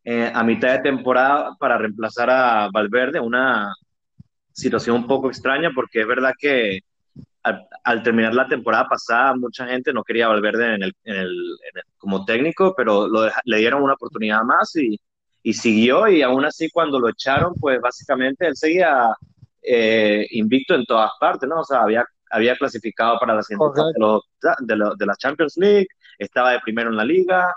eh, 0.04 0.30
a 0.34 0.42
mitad 0.42 0.72
de 0.72 0.80
temporada 0.80 1.54
para 1.58 1.78
reemplazar 1.78 2.30
a 2.30 2.68
Valverde, 2.72 3.20
una 3.20 3.72
situación 4.52 4.96
un 4.96 5.06
poco 5.06 5.28
extraña, 5.28 5.70
porque 5.74 6.00
es 6.02 6.06
verdad 6.06 6.32
que 6.38 6.80
al, 7.42 8.02
terminar 8.02 8.34
la 8.34 8.46
temporada 8.46 8.86
pasada, 8.88 9.34
mucha 9.34 9.66
gente 9.66 9.92
no 9.92 10.04
quería 10.04 10.28
Valverde 10.28 10.74
en 10.74 10.82
el, 10.82 11.56
como 11.98 12.24
técnico, 12.24 12.74
pero 12.76 13.08
le 13.44 13.58
dieron 13.58 13.82
una 13.82 13.94
oportunidad 13.94 14.42
más 14.42 14.76
y, 14.76 14.98
y, 15.42 15.52
siguió, 15.54 16.08
y 16.08 16.22
aún 16.22 16.44
así 16.44 16.70
cuando 16.70 17.00
lo 17.00 17.08
echaron, 17.08 17.54
pues 17.60 17.80
básicamente 17.80 18.46
él 18.46 18.56
seguía 18.56 19.08
eh, 19.62 20.26
invicto 20.30 20.74
en 20.74 20.84
todas 20.84 21.12
partes, 21.20 21.48
¿no? 21.48 21.60
O 21.60 21.64
sea, 21.64 21.82
había 21.82 22.04
había 22.32 22.56
clasificado 22.56 23.18
para 23.20 23.34
la 23.34 23.42
siguiente 23.42 23.80
de, 24.60 24.94
de, 24.96 25.06
la 25.06 25.16
Champions 25.16 25.56
League, 25.56 25.86
estaba 26.18 26.52
de 26.52 26.60
primero 26.60 26.90
en 26.90 26.96
la 26.96 27.04
liga, 27.04 27.54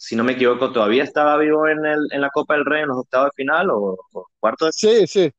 si 0.00 0.16
no 0.16 0.24
me 0.24 0.32
equivoco, 0.32 0.72
todavía 0.72 1.04
estaba 1.04 1.36
vivo 1.36 1.68
en, 1.68 1.84
el, 1.84 2.08
en 2.10 2.22
la 2.22 2.30
Copa 2.30 2.54
del 2.54 2.64
Rey 2.64 2.80
en 2.82 2.88
los 2.88 2.96
octavos 2.96 3.26
de 3.26 3.42
final 3.42 3.68
o, 3.70 3.98
cuartos 4.38 4.68
de 4.68 4.72
Sí, 4.72 5.06
sí. 5.06 5.32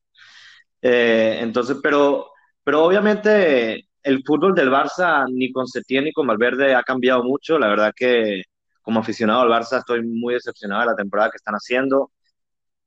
Eh, 0.80 1.38
entonces, 1.40 1.78
pero, 1.82 2.30
pero 2.62 2.84
obviamente 2.84 3.88
el 4.04 4.22
fútbol 4.24 4.54
del 4.54 4.70
Barça, 4.70 5.26
ni 5.28 5.50
con 5.50 5.66
Setién 5.66 6.04
ni 6.04 6.12
con 6.12 6.28
Valverde, 6.28 6.76
ha 6.76 6.82
cambiado 6.84 7.24
mucho. 7.24 7.58
La 7.58 7.66
verdad 7.66 7.92
que 7.94 8.42
como 8.82 9.00
aficionado 9.00 9.40
al 9.40 9.48
Barça 9.48 9.78
estoy 9.78 10.06
muy 10.06 10.34
decepcionado 10.34 10.82
de 10.82 10.86
la 10.86 10.96
temporada 10.96 11.30
que 11.30 11.38
están 11.38 11.54
haciendo 11.54 12.12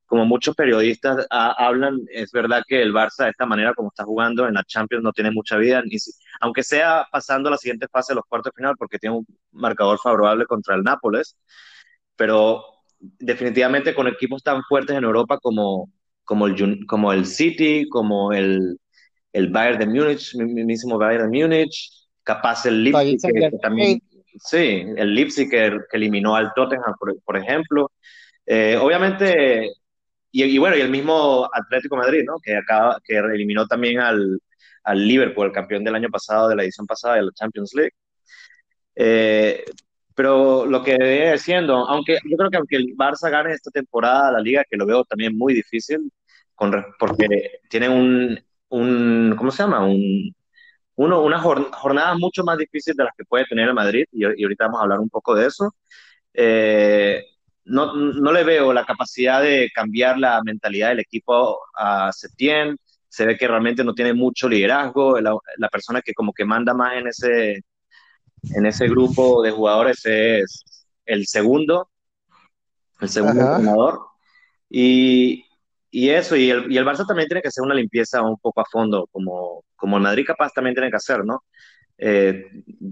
como 0.06 0.24
muchos 0.24 0.54
periodistas 0.54 1.26
hablan, 1.30 2.00
es 2.12 2.30
verdad 2.30 2.62
que 2.66 2.80
el 2.80 2.92
Barça 2.92 3.24
de 3.24 3.30
esta 3.30 3.44
manera 3.44 3.74
como 3.74 3.88
está 3.88 4.04
jugando 4.04 4.46
en 4.46 4.54
la 4.54 4.64
Champions 4.64 5.02
no 5.02 5.12
tiene 5.12 5.30
mucha 5.30 5.56
vida, 5.56 5.82
ni 5.82 5.96
aunque 6.40 6.62
sea 6.62 7.06
pasando 7.10 7.48
a 7.48 7.52
la 7.52 7.58
siguiente 7.58 7.88
fase 7.88 8.12
de 8.12 8.16
los 8.16 8.24
cuartos 8.26 8.52
de 8.52 8.56
final 8.56 8.76
porque 8.78 8.98
tiene 8.98 9.16
un 9.16 9.26
marcador 9.52 9.98
favorable 9.98 10.46
contra 10.46 10.76
el 10.76 10.82
Nápoles, 10.82 11.36
pero 12.14 12.64
definitivamente 12.98 13.94
con 13.94 14.06
equipos 14.06 14.42
tan 14.42 14.62
fuertes 14.62 14.96
en 14.96 15.04
Europa 15.04 15.38
como, 15.38 15.90
como, 16.24 16.46
el, 16.46 16.86
como 16.86 17.12
el 17.12 17.26
City, 17.26 17.88
como 17.88 18.32
el, 18.32 18.78
el 19.32 19.50
Bayern 19.50 19.78
de 19.78 19.86
Múnich, 19.86 20.34
mismo 20.36 20.98
Bayern 20.98 21.30
de 21.30 21.42
Múnich, 21.42 21.90
capaz 22.22 22.66
el 22.66 22.84
Leipzig, 22.84 23.32
que, 23.32 23.50
también, 23.60 24.00
sí, 24.38 24.84
el 24.96 25.14
Leipzig 25.14 25.50
que, 25.50 25.78
eliminó 25.92 26.36
al 26.36 26.52
Tottenham, 26.54 26.94
por, 27.24 27.36
ejemplo. 27.36 27.92
Eh, 28.46 28.78
obviamente 28.80 29.72
y, 30.44 30.58
bueno, 30.58 30.76
y 30.76 30.80
el 30.80 30.90
mismo 30.90 31.48
Atlético 31.52 31.96
Madrid, 31.96 32.24
¿no? 32.26 32.38
Que 32.42 32.56
acaba, 32.56 32.98
que 33.04 33.16
eliminó 33.16 33.66
también 33.66 34.00
al, 34.00 34.40
al 34.84 35.08
Liverpool, 35.08 35.46
el 35.46 35.52
campeón 35.52 35.84
del 35.84 35.94
año 35.94 36.08
pasado, 36.10 36.48
de 36.48 36.56
la 36.56 36.62
edición 36.64 36.86
pasada 36.86 37.16
de 37.16 37.22
la 37.22 37.32
Champions 37.32 37.74
League. 37.74 37.92
Eh, 38.94 39.64
pero 40.14 40.64
lo 40.66 40.82
que 40.82 40.96
viene 40.96 41.38
siendo, 41.38 41.76
aunque 41.76 42.18
yo 42.24 42.36
creo 42.36 42.50
que 42.50 42.56
aunque 42.56 42.76
el 42.76 42.96
Barça 42.96 43.30
gane 43.30 43.52
esta 43.52 43.70
temporada 43.70 44.32
la 44.32 44.40
liga, 44.40 44.64
que 44.68 44.76
lo 44.76 44.86
veo 44.86 45.04
también 45.04 45.36
muy 45.36 45.54
difícil, 45.54 46.10
porque 46.98 47.60
tiene 47.68 47.88
un, 47.88 48.38
un, 48.68 49.34
¿cómo 49.36 49.50
se 49.50 49.62
llama? 49.62 49.84
Un, 49.86 50.34
uno, 50.96 51.22
una 51.22 51.38
jornada 51.40 52.16
mucho 52.16 52.44
más 52.44 52.58
difícil 52.58 52.94
de 52.96 53.04
las 53.04 53.12
que 53.16 53.24
puede 53.24 53.44
tener 53.46 53.68
el 53.68 53.74
Madrid, 53.74 54.04
y, 54.12 54.22
y 54.22 54.42
ahorita 54.44 54.66
vamos 54.66 54.80
a 54.80 54.84
hablar 54.84 55.00
un 55.00 55.10
poco 55.10 55.34
de 55.34 55.46
eso. 55.46 55.74
Eh, 56.34 57.24
no, 57.66 57.94
no 57.94 58.32
le 58.32 58.44
veo 58.44 58.72
la 58.72 58.84
capacidad 58.84 59.42
de 59.42 59.70
cambiar 59.74 60.18
la 60.18 60.40
mentalidad 60.44 60.90
del 60.90 61.00
equipo 61.00 61.60
a 61.76 62.12
Septién. 62.12 62.76
Se 63.08 63.26
ve 63.26 63.36
que 63.36 63.48
realmente 63.48 63.84
no 63.84 63.94
tiene 63.94 64.14
mucho 64.14 64.48
liderazgo. 64.48 65.20
La, 65.20 65.36
la, 65.58 65.68
persona 65.68 66.00
que 66.00 66.14
como 66.14 66.32
que 66.32 66.44
manda 66.44 66.74
más 66.74 66.94
en 66.94 67.08
ese, 67.08 67.64
en 68.54 68.66
ese 68.66 68.86
grupo 68.88 69.42
de 69.42 69.50
jugadores 69.50 70.04
es 70.04 70.64
el 71.04 71.26
segundo, 71.26 71.90
el 73.00 73.08
segundo 73.08 73.40
entrenador. 73.40 74.00
Y, 74.70 75.44
y, 75.90 76.10
eso, 76.10 76.36
y 76.36 76.50
el, 76.50 76.70
y 76.70 76.76
el 76.76 76.84
Barça 76.84 77.06
también 77.06 77.28
tiene 77.28 77.42
que 77.42 77.48
hacer 77.48 77.64
una 77.64 77.74
limpieza 77.74 78.22
un 78.22 78.38
poco 78.38 78.60
a 78.60 78.64
fondo, 78.70 79.08
como, 79.10 79.64
como 79.74 79.96
el 79.96 80.02
Madrid 80.02 80.24
capaz 80.26 80.52
también 80.52 80.74
tiene 80.74 80.90
que 80.90 80.96
hacer, 80.96 81.24
¿no? 81.24 81.44
Eh, 81.98 82.44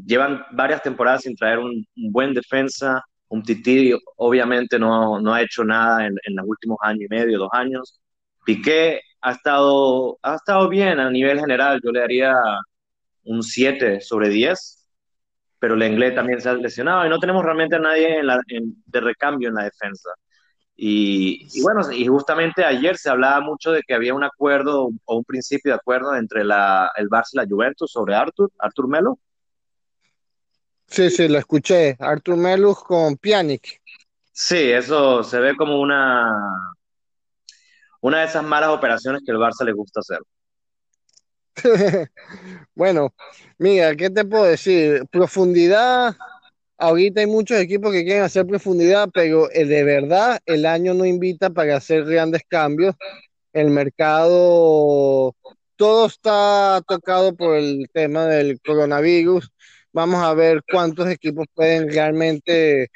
llevan 0.06 0.44
varias 0.52 0.82
temporadas 0.82 1.22
sin 1.22 1.36
traer 1.36 1.58
un, 1.58 1.86
un 1.96 2.12
buen 2.12 2.32
defensa, 2.32 3.04
un 3.34 3.42
Titi 3.42 3.92
obviamente 4.16 4.78
no, 4.78 5.20
no 5.20 5.34
ha 5.34 5.42
hecho 5.42 5.64
nada 5.64 6.06
en, 6.06 6.14
en, 6.24 6.36
los 6.36 6.46
últimos 6.46 6.78
años 6.82 7.02
y 7.02 7.08
medio, 7.08 7.38
dos 7.38 7.50
años. 7.52 8.00
Piqué 8.44 9.00
ha 9.20 9.32
estado, 9.32 10.18
ha 10.22 10.36
estado 10.36 10.68
bien 10.68 11.00
a 11.00 11.10
nivel 11.10 11.40
general, 11.40 11.80
yo 11.82 11.90
le 11.90 12.00
daría 12.00 12.34
un 13.24 13.42
7 13.42 14.00
sobre 14.00 14.28
10, 14.28 14.88
pero 15.58 15.74
el 15.74 15.82
inglés 15.82 16.14
también 16.14 16.40
se 16.40 16.48
ha 16.48 16.54
lesionado 16.54 17.06
y 17.06 17.08
no 17.08 17.18
tenemos 17.18 17.44
realmente 17.44 17.76
a 17.76 17.80
nadie 17.80 18.20
de 18.86 19.00
recambio 19.00 19.48
en 19.48 19.54
la 19.56 19.64
defensa. 19.64 20.10
Y, 20.76 21.48
y, 21.54 21.62
bueno, 21.62 21.80
y 21.92 22.06
justamente 22.06 22.64
ayer 22.64 22.96
se 22.96 23.08
hablaba 23.10 23.40
mucho 23.40 23.72
de 23.72 23.82
que 23.82 23.94
había 23.94 24.14
un 24.14 24.24
acuerdo 24.24 24.90
o 25.04 25.16
un 25.16 25.24
principio 25.24 25.72
de 25.72 25.76
acuerdo 25.76 26.14
entre 26.16 26.44
la, 26.44 26.90
el 26.96 27.08
Barça 27.08 27.30
y 27.32 27.36
la 27.38 27.46
Juventus 27.48 27.90
sobre 27.92 28.14
Artur, 28.14 28.50
Artur 28.58 28.88
Melo, 28.88 29.18
Sí, 30.86 31.10
sí, 31.10 31.28
lo 31.28 31.38
escuché. 31.38 31.96
Artur 31.98 32.36
Melus 32.36 32.82
con 32.82 33.16
Pjanic. 33.16 33.80
Sí, 34.32 34.70
eso 34.70 35.22
se 35.22 35.38
ve 35.38 35.56
como 35.56 35.80
una, 35.80 36.32
una 38.00 38.20
de 38.20 38.26
esas 38.26 38.44
malas 38.44 38.70
operaciones 38.70 39.22
que 39.24 39.32
el 39.32 39.38
Barça 39.38 39.64
le 39.64 39.72
gusta 39.72 40.00
hacer. 40.00 40.18
bueno, 42.74 43.14
mira, 43.58 43.94
¿qué 43.94 44.10
te 44.10 44.24
puedo 44.24 44.44
decir? 44.44 45.04
Profundidad, 45.10 46.16
ahorita 46.78 47.20
hay 47.20 47.26
muchos 47.26 47.58
equipos 47.58 47.92
que 47.92 48.04
quieren 48.04 48.24
hacer 48.24 48.46
profundidad, 48.46 49.08
pero 49.12 49.50
eh, 49.52 49.64
de 49.64 49.84
verdad 49.84 50.40
el 50.46 50.66
año 50.66 50.94
no 50.94 51.04
invita 51.04 51.50
para 51.50 51.76
hacer 51.76 52.04
grandes 52.04 52.42
cambios. 52.48 52.94
El 53.52 53.70
mercado, 53.70 55.34
todo 55.76 56.06
está 56.06 56.82
tocado 56.88 57.36
por 57.36 57.56
el 57.56 57.88
tema 57.92 58.26
del 58.26 58.60
coronavirus 58.60 59.50
Vamos 59.94 60.24
a 60.24 60.34
ver 60.34 60.60
cuántos 60.72 61.08
equipos 61.08 61.46
pueden 61.54 61.88
realmente 61.88 62.88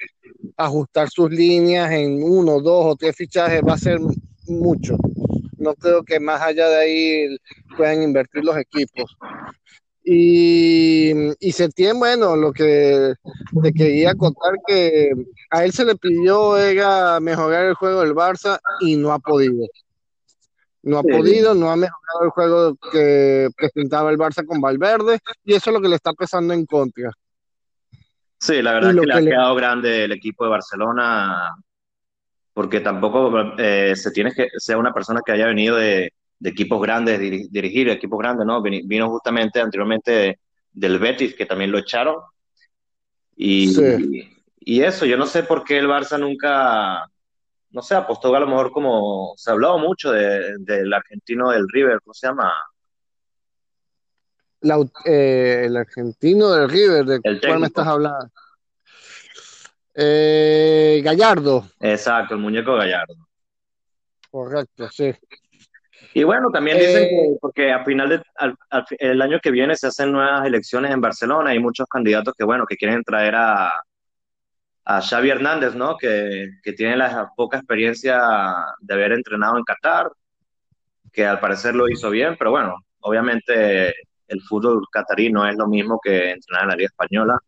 ajustar 0.56 1.08
sus 1.08 1.30
líneas 1.30 1.92
en 1.92 2.24
uno, 2.24 2.60
dos 2.60 2.86
o 2.86 2.96
tres 2.96 3.14
fichajes. 3.14 3.62
Va 3.62 3.74
a 3.74 3.78
ser 3.78 4.00
mucho. 4.48 4.96
No 5.58 5.74
creo 5.74 6.02
que 6.02 6.18
más 6.18 6.42
allá 6.42 6.68
de 6.68 6.76
ahí 6.76 7.36
puedan 7.76 8.02
invertir 8.02 8.44
los 8.44 8.56
equipos. 8.56 9.16
Y, 10.02 11.12
y 11.38 11.52
Setién, 11.52 12.00
bueno, 12.00 12.34
lo 12.34 12.52
que 12.52 13.14
te 13.62 13.72
quería 13.72 14.16
contar 14.16 14.54
que 14.66 15.12
a 15.50 15.64
él 15.64 15.70
se 15.70 15.84
le 15.84 15.94
pidió 15.94 16.58
era 16.58 17.20
mejorar 17.20 17.66
el 17.66 17.74
juego 17.74 18.00
del 18.00 18.14
Barça 18.14 18.58
y 18.80 18.96
no 18.96 19.12
ha 19.12 19.20
podido. 19.20 19.68
No 20.82 20.98
ha 20.98 21.02
podido, 21.02 21.54
no 21.54 21.70
ha 21.70 21.76
mejorado 21.76 22.24
el 22.24 22.30
juego 22.30 22.76
que 22.92 23.48
presentaba 23.56 24.10
el 24.10 24.18
Barça 24.18 24.46
con 24.46 24.60
Valverde 24.60 25.18
y 25.44 25.54
eso 25.54 25.70
es 25.70 25.74
lo 25.74 25.82
que 25.82 25.88
le 25.88 25.96
está 25.96 26.12
pesando 26.12 26.54
en 26.54 26.64
contra. 26.66 27.10
Sí, 28.38 28.62
la 28.62 28.74
verdad 28.74 28.90
es 28.92 29.00
que, 29.00 29.06
le 29.06 29.14
ha 29.14 29.20
quedado 29.20 29.54
grande 29.56 30.04
el 30.04 30.12
equipo 30.12 30.44
de 30.44 30.50
Barcelona 30.50 31.54
porque 32.58 32.80
tampoco 32.80 33.56
eh, 33.56 33.94
se 33.94 34.10
tiene 34.10 34.32
que 34.32 34.48
ser 34.56 34.76
una 34.76 34.92
persona 34.92 35.20
que 35.24 35.30
haya 35.30 35.46
venido 35.46 35.76
de, 35.76 36.12
equipos 36.42 36.82
grandes, 36.82 37.18
dirigir 37.18 37.88
equipos 37.88 38.18
grandes, 38.18 38.46
¿no? 38.46 38.60
Vino 38.62 39.08
justamente 39.10 39.60
anteriormente 39.60 40.40
del 40.72 40.98
Betis, 40.98 41.34
que 41.34 41.46
también 41.46 41.70
lo 41.70 41.78
echaron. 41.78 42.16
Y, 43.36 44.28
y 44.58 44.82
eso, 44.82 45.06
yo 45.06 45.16
no 45.16 45.26
sé 45.26 45.44
por 45.44 45.62
qué 45.62 45.78
el 45.78 45.86
Barça 45.86 46.18
nunca, 46.18 47.08
no 47.70 47.82
sé, 47.82 47.94
apostó 47.94 48.34
a 48.34 48.40
lo 48.40 48.46
mejor 48.46 48.70
como, 48.70 49.34
se 49.36 49.50
ha 49.50 49.52
hablado 49.52 49.78
mucho 49.78 50.10
del 50.12 50.92
argentino 50.92 51.50
del 51.50 51.68
River, 51.68 52.00
¿cómo 52.02 52.14
se 52.14 52.26
llama? 52.26 52.52
Eh, 55.04 55.62
el 55.66 55.76
argentino 55.76 56.50
del 56.50 56.68
River, 56.68 57.04
¿de 57.04 57.40
cuál 57.40 57.60
me 57.60 57.66
estás 57.66 57.86
hablando? 57.86 58.30
Eh, 59.94 61.00
Gallardo. 61.04 61.66
Exacto, 61.80 62.34
el 62.34 62.40
muñeco 62.40 62.74
Gallardo. 62.74 63.14
Correcto, 64.30 64.88
sí. 64.90 65.12
Y 66.14 66.22
bueno, 66.24 66.50
también 66.50 66.78
dicen 66.78 67.04
eh, 67.04 67.08
que 67.08 67.36
porque 67.40 67.72
a 67.72 67.84
final 67.84 68.08
de 68.08 68.22
el 68.98 69.22
año 69.22 69.38
que 69.40 69.50
viene 69.50 69.76
se 69.76 69.88
hacen 69.88 70.12
nuevas 70.12 70.46
elecciones 70.46 70.92
en 70.92 71.00
Barcelona, 71.00 71.50
hay 71.50 71.58
muchos 71.58 71.86
candidatos 71.86 72.34
que 72.36 72.44
bueno, 72.44 72.64
que 72.66 72.76
quieren 72.76 73.02
traer 73.04 73.34
a, 73.34 73.82
a 74.90 75.02
Xavi 75.02 75.28
Hernández, 75.28 75.74
¿no? 75.74 75.98
Que, 75.98 76.48
que 76.62 76.72
tiene 76.72 76.96
la 76.96 77.30
poca 77.36 77.58
experiencia 77.58 78.22
de 78.80 78.94
haber 78.94 79.12
entrenado 79.12 79.58
en 79.58 79.64
Qatar, 79.64 80.10
que 81.12 81.26
al 81.26 81.40
parecer 81.40 81.74
lo 81.74 81.90
hizo 81.90 82.08
bien, 82.08 82.36
pero 82.38 82.52
bueno, 82.52 82.74
obviamente 83.00 83.94
el 84.28 84.40
fútbol 84.40 84.86
catarí 84.90 85.30
no 85.30 85.46
es 85.46 85.56
lo 85.56 85.68
mismo 85.68 86.00
que 86.02 86.30
entrenar 86.30 86.62
en 86.62 86.68
la 86.70 86.76
Liga 86.76 86.88
Española. 86.88 87.38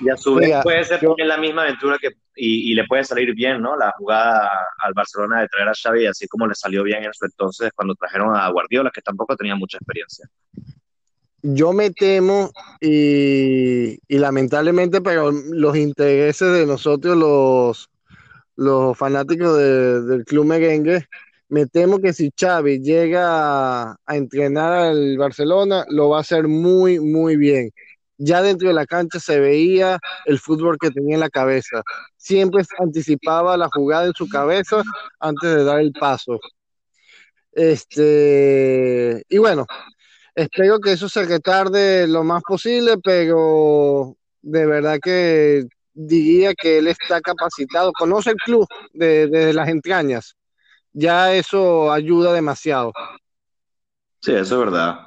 Y 0.00 0.08
a 0.08 0.16
su 0.16 0.36
vez 0.36 0.54
puede 0.62 0.84
ser 0.84 1.00
también 1.00 1.28
la 1.28 1.36
misma 1.36 1.64
aventura 1.64 1.98
que, 2.00 2.12
y, 2.34 2.74
le 2.74 2.86
puede 2.86 3.04
salir 3.04 3.34
bien, 3.34 3.60
¿no? 3.60 3.76
La 3.76 3.92
jugada 3.92 4.50
al 4.78 4.94
Barcelona 4.94 5.42
de 5.42 5.48
traer 5.48 5.68
a 5.68 5.74
Xavi, 5.74 6.06
así 6.06 6.26
como 6.28 6.46
le 6.46 6.54
salió 6.54 6.82
bien 6.82 7.04
en 7.04 7.12
su 7.12 7.26
entonces 7.26 7.72
cuando 7.74 7.94
trajeron 7.94 8.34
a 8.34 8.48
Guardiola, 8.48 8.90
que 8.90 9.02
tampoco 9.02 9.36
tenía 9.36 9.54
mucha 9.54 9.76
experiencia. 9.76 10.26
Yo 11.42 11.72
me 11.72 11.90
temo 11.90 12.50
y, 12.80 13.98
lamentablemente, 14.08 15.00
pero 15.00 15.30
los 15.30 15.76
intereses 15.76 16.52
de 16.52 16.66
nosotros, 16.66 17.16
los, 17.16 17.90
los 18.56 18.96
fanáticos 18.96 19.56
del 19.58 20.24
club 20.24 20.46
merengue, 20.46 21.06
me 21.48 21.66
temo 21.66 22.00
que 22.00 22.12
si 22.12 22.32
Xavi 22.38 22.80
llega 22.80 23.90
a, 23.90 23.96
a 24.04 24.16
entrenar 24.16 24.72
al 24.72 25.16
Barcelona, 25.16 25.84
lo 25.88 26.08
va 26.08 26.18
a 26.18 26.20
hacer 26.22 26.48
muy, 26.48 26.98
muy 26.98 27.36
bien 27.36 27.70
ya 28.18 28.42
dentro 28.42 28.68
de 28.68 28.74
la 28.74 28.86
cancha 28.86 29.20
se 29.20 29.40
veía 29.40 29.98
el 30.24 30.38
fútbol 30.38 30.78
que 30.80 30.90
tenía 30.90 31.14
en 31.14 31.20
la 31.20 31.30
cabeza. 31.30 31.82
Siempre 32.16 32.62
anticipaba 32.78 33.56
la 33.56 33.68
jugada 33.72 34.06
en 34.06 34.14
su 34.14 34.28
cabeza 34.28 34.82
antes 35.20 35.54
de 35.54 35.64
dar 35.64 35.80
el 35.80 35.92
paso. 35.92 36.40
Este, 37.52 39.22
y 39.28 39.38
bueno, 39.38 39.66
espero 40.36 40.78
que 40.78 40.92
eso 40.92 41.08
se 41.08 41.24
retarde 41.24 42.06
lo 42.06 42.22
más 42.22 42.42
posible, 42.42 42.98
pero 43.02 44.14
de 44.42 44.66
verdad 44.66 44.98
que 45.02 45.64
diría 45.92 46.54
que 46.54 46.78
él 46.78 46.88
está 46.88 47.20
capacitado, 47.20 47.90
conoce 47.92 48.30
el 48.30 48.36
club 48.36 48.66
desde 48.92 49.46
de 49.46 49.52
las 49.52 49.68
entrañas. 49.68 50.36
Ya 50.92 51.34
eso 51.34 51.90
ayuda 51.90 52.32
demasiado. 52.32 52.92
Sí, 54.20 54.32
eso 54.32 54.54
es 54.54 54.60
verdad. 54.60 55.00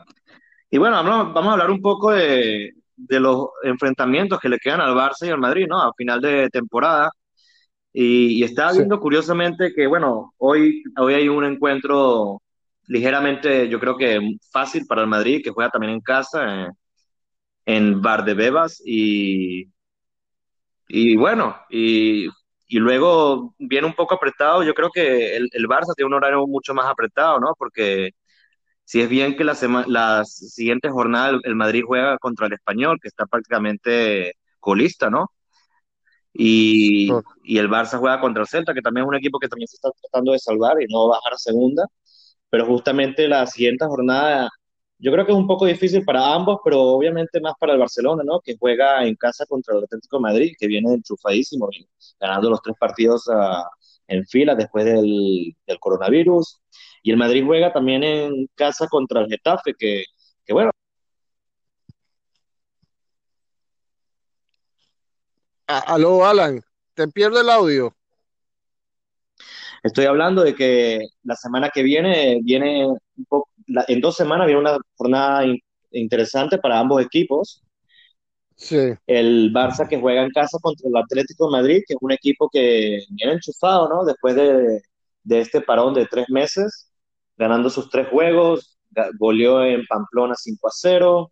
Y 0.69 0.77
bueno, 0.77 1.03
vamos 1.03 1.47
a 1.47 1.51
hablar 1.53 1.71
un 1.71 1.81
poco 1.81 2.11
de, 2.11 2.73
de 2.95 3.19
los 3.19 3.47
enfrentamientos 3.63 4.39
que 4.39 4.49
le 4.49 4.59
quedan 4.59 4.81
al 4.81 4.95
Barça 4.95 5.25
y 5.25 5.29
al 5.29 5.39
Madrid, 5.39 5.67
¿no? 5.67 5.81
A 5.81 5.93
final 5.93 6.21
de 6.21 6.49
temporada. 6.49 7.11
Y, 7.91 8.43
estaba 8.43 8.73
viendo 8.73 8.99
curiosamente 8.99 9.73
que, 9.73 9.87
bueno, 9.87 10.33
hoy, 10.37 10.83
hoy 10.97 11.13
hay 11.15 11.27
un 11.27 11.43
encuentro 11.43 12.41
ligeramente, 12.89 13.69
yo 13.69 13.79
creo 13.79 13.95
que 13.97 14.19
fácil 14.51 14.85
para 14.87 15.01
el 15.01 15.07
Madrid, 15.07 15.41
que 15.43 15.51
juega 15.51 15.69
también 15.71 15.93
en 15.93 16.01
casa, 16.01 16.65
en, 16.65 16.71
en 17.65 18.01
Bar 18.01 18.25
de 18.25 18.33
Bebas. 18.33 18.81
Y, 18.85 19.65
y 20.87 21.15
bueno, 21.17 21.55
y, 21.69 22.27
y, 22.67 22.79
luego 22.79 23.55
viene 23.59 23.87
un 23.87 23.93
poco 23.93 24.15
apretado. 24.15 24.63
Yo 24.63 24.73
creo 24.73 24.89
que 24.91 25.37
el, 25.37 25.49
el 25.53 25.67
Barça 25.67 25.93
tiene 25.95 26.07
un 26.07 26.15
horario 26.15 26.45
mucho 26.47 26.73
más 26.73 26.87
apretado, 26.87 27.39
¿no? 27.39 27.53
Porque 27.57 28.11
si 28.85 29.01
es 29.01 29.09
bien 29.09 29.37
que 29.37 29.43
la, 29.43 29.55
la 29.87 30.25
siguiente 30.25 30.89
jornada 30.89 31.39
el, 31.43 31.55
Madrid 31.55 31.83
juega 31.85 32.17
contra 32.19 32.47
el 32.47 32.53
Español, 32.53 32.99
que 33.01 33.09
está 33.09 33.25
prácticamente 33.27 34.33
colista, 34.59 35.09
¿no? 35.11 35.31
Y, 36.33 37.11
y, 37.43 37.57
el 37.59 37.69
Barça 37.69 37.99
juega 37.99 38.21
contra 38.21 38.43
el 38.43 38.47
Celta, 38.47 38.73
que 38.73 38.81
también 38.81 39.05
es 39.05 39.09
un 39.09 39.15
equipo 39.15 39.39
que 39.39 39.47
también 39.49 39.67
se 39.67 39.75
está 39.77 39.89
tratando 40.01 40.31
de 40.33 40.39
salvar 40.39 40.81
y 40.81 40.87
no 40.87 41.07
bajar 41.09 41.33
a 41.33 41.37
segunda. 41.37 41.85
Pero 42.49 42.65
justamente 42.65 43.27
la 43.27 43.45
siguiente 43.47 43.85
jornada, 43.85 44.49
yo 44.97 45.11
creo 45.11 45.25
que 45.25 45.31
es 45.31 45.37
un 45.37 45.47
poco 45.47 45.65
difícil 45.65 46.03
para 46.03 46.33
ambos, 46.33 46.59
pero 46.63 46.81
obviamente 46.81 47.39
más 47.41 47.53
para 47.59 47.73
el 47.73 47.79
Barcelona, 47.79 48.23
¿no? 48.25 48.41
Que 48.41 48.57
juega 48.57 49.05
en 49.05 49.15
casa 49.15 49.45
contra 49.45 49.75
el 49.77 49.83
Atlético 49.83 50.17
de 50.17 50.21
Madrid, 50.23 50.53
que 50.59 50.67
viene 50.67 50.93
enchufadísimo, 50.93 51.69
ganando 52.19 52.49
los 52.49 52.61
tres 52.61 52.75
partidos 52.79 53.29
ah, 53.31 53.69
en 54.07 54.25
fila 54.25 54.55
después 54.55 54.85
del, 54.85 55.55
del 55.65 55.79
coronavirus. 55.79 56.61
Y 57.03 57.11
el 57.11 57.17
Madrid 57.17 57.43
juega 57.45 57.71
también 57.71 58.03
en 58.03 58.47
casa 58.55 58.87
contra 58.87 59.21
el 59.21 59.27
Getafe, 59.29 59.73
que, 59.77 60.03
que 60.45 60.53
bueno. 60.53 60.71
Aló, 65.67 66.25
Alan, 66.25 66.61
te 66.95 67.07
pierde 67.07 67.41
el 67.41 67.49
audio. 67.49 67.95
Estoy 69.83 70.05
hablando 70.05 70.43
de 70.43 70.55
que 70.55 71.07
la 71.23 71.35
semana 71.35 71.69
que 71.73 71.83
viene, 71.83 72.39
viene 72.43 72.85
un 72.87 73.25
poco, 73.27 73.49
en 73.87 74.01
dos 74.01 74.15
semanas 74.15 74.47
viene 74.47 74.61
una 74.61 74.77
jornada 74.95 75.43
interesante 75.91 76.57
para 76.57 76.79
ambos 76.79 77.03
equipos. 77.03 77.63
Sí. 78.55 78.93
El 79.07 79.53
Barça 79.53 79.87
que 79.87 79.99
juega 79.99 80.23
en 80.23 80.31
casa 80.31 80.57
contra 80.61 80.89
el 80.89 80.97
Atlético 80.97 81.45
de 81.47 81.51
Madrid, 81.51 81.81
que 81.87 81.93
es 81.93 81.99
un 82.01 82.11
equipo 82.11 82.49
que 82.51 82.99
viene 83.09 83.33
enchufado, 83.33 83.87
¿no? 83.87 84.03
Después 84.03 84.35
de, 84.35 84.81
de 85.23 85.39
este 85.39 85.61
parón 85.61 85.93
de 85.93 86.05
tres 86.07 86.25
meses 86.29 86.89
ganando 87.39 87.69
sus 87.69 87.89
tres 87.89 88.07
juegos, 88.09 88.77
goleó 89.17 89.63
en 89.63 89.85
Pamplona 89.87 90.35
5 90.35 90.67
a 90.67 90.71
0. 90.73 91.31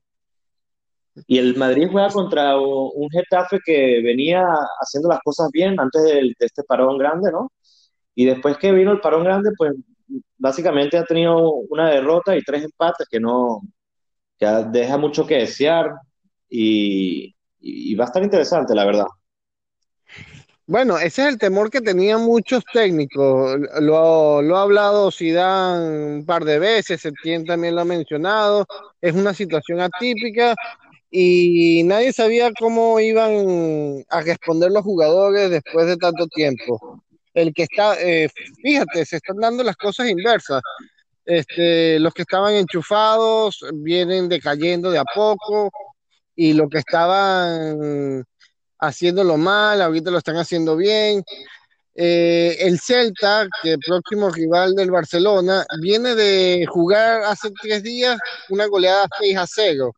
Y 1.28 1.38
el 1.38 1.56
Madrid 1.58 1.90
juega 1.92 2.10
contra 2.10 2.58
un 2.58 3.10
Getafe 3.12 3.60
que 3.66 4.02
venía 4.02 4.44
haciendo 4.80 5.10
las 5.10 5.20
cosas 5.20 5.50
bien 5.52 5.80
antes 5.80 6.02
de, 6.04 6.34
este 6.40 6.64
parón 6.64 6.98
grande, 6.98 7.32
¿no? 7.32 7.52
Y 8.20 8.26
después 8.26 8.58
que 8.58 8.72
vino 8.72 8.92
el 8.92 9.00
parón 9.00 9.24
grande, 9.24 9.52
pues 9.56 9.74
básicamente 10.40 10.98
ha 10.98 11.06
tenido 11.06 11.52
una 11.70 11.92
derrota 11.92 12.36
y 12.36 12.42
tres 12.42 12.64
empates 12.64 13.08
que 13.08 13.20
no, 13.20 13.62
que 14.40 14.48
deja 14.72 14.98
mucho 14.98 15.28
que 15.28 15.36
desear 15.36 15.92
y, 16.50 17.36
va 17.96 18.06
a 18.06 18.08
estar 18.08 18.24
interesante, 18.24 18.74
la 18.74 18.86
verdad. 18.86 19.06
Bueno, 20.66 20.98
ese 20.98 21.22
es 21.22 21.28
el 21.28 21.38
temor 21.38 21.70
que 21.70 21.80
tenían 21.80 22.24
muchos 22.24 22.64
técnicos. 22.74 23.56
Lo, 23.82 24.42
lo 24.42 24.58
ha 24.58 24.64
hablado 24.64 25.12
Zidane 25.12 26.16
un 26.16 26.26
par 26.26 26.44
de 26.44 26.58
veces, 26.58 27.06
Etienne 27.06 27.46
también 27.46 27.76
lo 27.76 27.82
ha 27.82 27.86
mencionado. 27.86 28.66
Es 29.00 29.14
una 29.14 29.36
situación 29.36 29.80
atípica 29.80 30.56
y 31.12 31.84
nadie 31.86 32.12
sabía 32.14 32.50
cómo 32.60 33.00
iban 33.00 34.04
a 34.10 34.22
responder 34.22 34.72
los 34.72 34.84
jugadores 34.84 35.52
después 35.52 35.86
de 35.86 35.98
tanto 35.98 36.26
tiempo. 36.26 37.04
El 37.38 37.54
que 37.54 37.64
está, 37.64 38.02
eh, 38.02 38.30
fíjate, 38.64 39.06
se 39.06 39.18
están 39.18 39.38
dando 39.38 39.64
las 39.64 39.76
cosas 39.76 40.10
inversas. 40.10 40.60
Este, 41.24 42.00
los 42.00 42.12
que 42.12 42.24
estaban 42.24 42.56
enchufados 42.56 43.64
vienen 43.76 44.28
decayendo 44.28 44.90
de 44.90 44.98
a 44.98 45.04
poco 45.04 45.70
y 46.36 46.54
los 46.54 46.68
que 46.68 46.80
estaban 46.80 48.24
haciéndolo 48.80 49.38
mal, 49.38 49.84
ahorita 49.84 50.10
lo 50.10 50.18
están 50.18 50.38
haciendo 50.38 50.76
bien. 50.76 51.24
Eh, 51.94 52.58
el 52.60 52.80
Celta, 52.80 53.48
que 53.62 53.74
el 53.74 53.80
próximo 53.86 54.32
rival 54.32 54.74
del 54.74 54.90
Barcelona, 54.90 55.64
viene 55.80 56.16
de 56.16 56.66
jugar 56.68 57.22
hace 57.22 57.52
tres 57.62 57.84
días 57.84 58.18
una 58.50 58.66
goleada 58.66 59.08
6 59.20 59.38
a 59.38 59.46
0. 59.46 59.94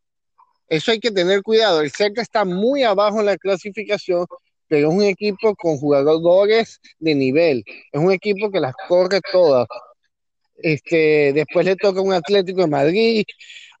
Eso 0.68 0.90
hay 0.90 1.00
que 1.00 1.10
tener 1.10 1.42
cuidado. 1.42 1.80
El 1.80 1.90
Celta 1.90 2.20
está 2.20 2.44
muy 2.44 2.82
abajo 2.82 3.20
en 3.20 3.26
la 3.26 3.38
clasificación, 3.38 4.26
pero 4.70 4.88
es 4.88 4.94
un 4.94 5.02
equipo 5.02 5.56
con 5.56 5.78
jugadores 5.78 6.80
de 7.00 7.16
nivel. 7.16 7.64
Es 7.92 8.00
un 8.00 8.12
equipo 8.12 8.52
que 8.52 8.60
las 8.60 8.74
corre 8.88 9.20
todas. 9.32 9.66
Este, 10.62 11.32
después 11.32 11.66
le 11.66 11.74
toca 11.74 12.00
un 12.00 12.12
Atlético 12.12 12.60
de 12.60 12.68
Madrid. 12.68 13.24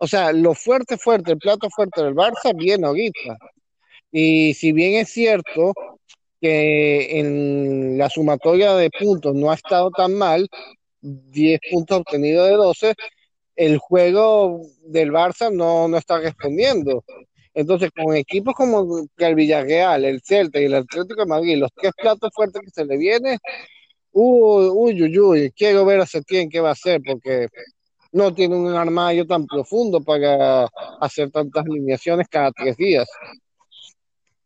O 0.00 0.08
sea, 0.08 0.32
lo 0.32 0.52
fuerte, 0.54 0.98
fuerte, 0.98 1.32
el 1.32 1.38
plato 1.38 1.70
fuerte 1.70 2.02
del 2.02 2.14
Barça 2.14 2.52
viene 2.56 2.88
ahorita. 2.88 3.38
Y 4.10 4.54
si 4.54 4.72
bien 4.72 4.94
es 4.94 5.10
cierto 5.10 5.72
que 6.40 7.20
en 7.20 7.96
la 7.96 8.10
sumatoria 8.10 8.74
de 8.74 8.90
puntos 8.90 9.32
no 9.36 9.52
ha 9.52 9.54
estado 9.54 9.90
tan 9.92 10.14
mal, 10.14 10.48
10 11.02 11.60
puntos 11.70 11.98
obtenidos 11.98 12.48
de 12.48 12.54
12, 12.54 12.94
el 13.54 13.78
juego 13.78 14.60
del 14.86 15.12
Barça 15.12 15.52
no, 15.52 15.86
no 15.86 15.96
está 15.98 16.18
respondiendo. 16.18 17.04
Entonces, 17.54 17.90
con 17.90 18.14
equipos 18.14 18.54
como 18.54 19.06
el 19.18 19.34
Villarreal, 19.34 20.04
el 20.04 20.20
Celta 20.22 20.60
y 20.60 20.66
el 20.66 20.74
Atlético 20.74 21.22
de 21.22 21.26
Madrid, 21.26 21.58
los 21.58 21.70
tres 21.74 21.92
platos 21.96 22.30
fuertes 22.34 22.62
que 22.62 22.70
se 22.70 22.84
le 22.84 22.96
vienen, 22.96 23.38
uy, 24.12 24.68
uy, 24.72 25.02
uy, 25.02 25.18
uy, 25.18 25.52
quiero 25.56 25.84
ver 25.84 26.00
a 26.00 26.06
Setién 26.06 26.48
qué 26.48 26.60
va 26.60 26.70
a 26.70 26.72
hacer, 26.72 27.00
porque 27.04 27.48
no 28.12 28.32
tiene 28.34 28.56
un 28.56 28.74
armario 28.74 29.26
tan 29.26 29.46
profundo 29.46 30.00
para 30.00 30.68
hacer 31.00 31.30
tantas 31.30 31.64
alineaciones 31.64 32.28
cada 32.28 32.50
tres 32.52 32.76
días. 32.76 33.08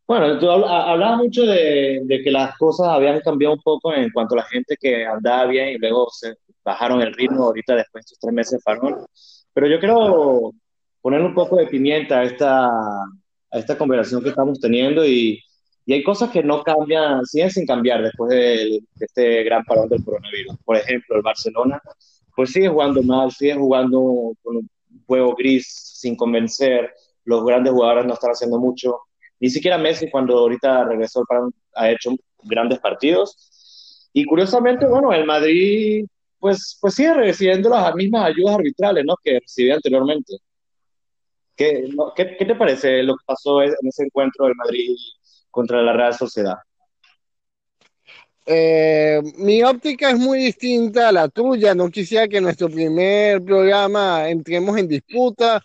Bueno, 0.06 0.38
tú 0.38 0.50
hablabas 0.50 1.16
mucho 1.16 1.44
de, 1.46 2.20
que 2.22 2.30
las 2.30 2.56
cosas 2.58 2.88
habían 2.88 3.20
cambiado 3.20 3.54
un 3.54 3.62
poco 3.62 3.94
en 3.94 4.10
cuanto 4.10 4.34
a 4.34 4.38
la 4.38 4.44
gente 4.44 4.76
que 4.78 5.06
andaba 5.06 5.46
bien 5.46 5.68
y 5.68 5.78
luego 5.78 6.08
se 6.10 6.34
bajaron 6.62 7.00
el 7.00 7.14
ritmo 7.14 7.44
ahorita 7.44 7.74
después 7.74 8.02
de 8.02 8.06
estos 8.06 8.18
tres 8.18 8.34
meses 8.34 8.52
de 8.52 8.60
farol. 8.60 9.06
Pero 9.54 9.66
yo 9.66 9.78
quiero 9.78 10.52
poner 11.04 11.20
un 11.20 11.34
poco 11.34 11.56
de 11.56 11.66
pimienta 11.66 12.20
a 12.20 12.24
esta, 12.24 12.66
a 12.66 13.58
esta 13.58 13.76
conversación 13.76 14.22
que 14.22 14.30
estamos 14.30 14.58
teniendo 14.58 15.04
y, 15.04 15.38
y 15.84 15.92
hay 15.92 16.02
cosas 16.02 16.30
que 16.30 16.42
no 16.42 16.62
cambian, 16.62 17.22
siguen 17.26 17.50
sin 17.50 17.66
cambiar 17.66 18.02
después 18.02 18.30
de, 18.30 18.80
este 18.98 19.44
gran 19.44 19.62
parón 19.66 19.86
del 19.90 20.02
coronavirus. 20.02 20.56
Por 20.64 20.78
ejemplo, 20.78 21.16
el 21.16 21.20
Barcelona, 21.20 21.78
pues 22.34 22.52
sigue 22.52 22.68
jugando 22.68 23.02
mal, 23.02 23.30
sigue 23.30 23.54
jugando 23.54 24.32
con 24.42 24.56
un 24.56 24.70
juego 25.06 25.34
gris 25.34 25.66
sin 25.68 26.16
convencer, 26.16 26.90
los 27.26 27.44
grandes 27.44 27.74
jugadores 27.74 28.06
no 28.06 28.14
están 28.14 28.30
haciendo 28.30 28.58
mucho 28.58 28.98
ni 29.40 29.50
siquiera 29.50 29.76
Messi, 29.76 30.10
cuando 30.10 30.38
ahorita 30.38 30.84
regresó 30.84 31.20
al 31.20 31.26
parón, 31.26 31.54
ha 31.74 31.90
hecho 31.90 32.12
grandes 32.44 32.78
partidos. 32.78 34.08
Y 34.14 34.24
curiosamente, 34.24 34.86
bueno, 34.86 35.12
el 35.12 35.26
Madrid 35.26 36.06
pues, 36.38 36.78
pues 36.80 36.94
sigue 36.94 37.12
recibiendo 37.12 37.68
las 37.68 37.94
mismas 37.94 38.24
ayudas 38.24 38.54
arbitrales 38.54 39.04
¿no? 39.04 39.16
que 39.22 39.38
recibía 39.40 39.74
anteriormente. 39.74 40.32
¿Qué, 41.56 41.88
¿qué, 42.16 42.44
te 42.44 42.54
parece 42.54 43.02
lo 43.02 43.14
que 43.14 43.24
pasó 43.26 43.62
en 43.62 43.74
ese 43.82 44.04
encuentro 44.04 44.46
del 44.46 44.56
Madrid 44.56 44.96
contra 45.50 45.82
la 45.82 45.92
Real 45.92 46.14
Sociedad? 46.14 46.56
Eh, 48.46 49.22
mi 49.38 49.62
óptica 49.62 50.10
es 50.10 50.18
muy 50.18 50.38
distinta 50.38 51.08
a 51.08 51.12
la 51.12 51.28
tuya. 51.28 51.74
No 51.74 51.88
quisiera 51.90 52.28
que 52.28 52.40
nuestro 52.40 52.68
primer 52.68 53.42
programa 53.42 54.28
entremos 54.28 54.76
en 54.76 54.88
disputa, 54.88 55.62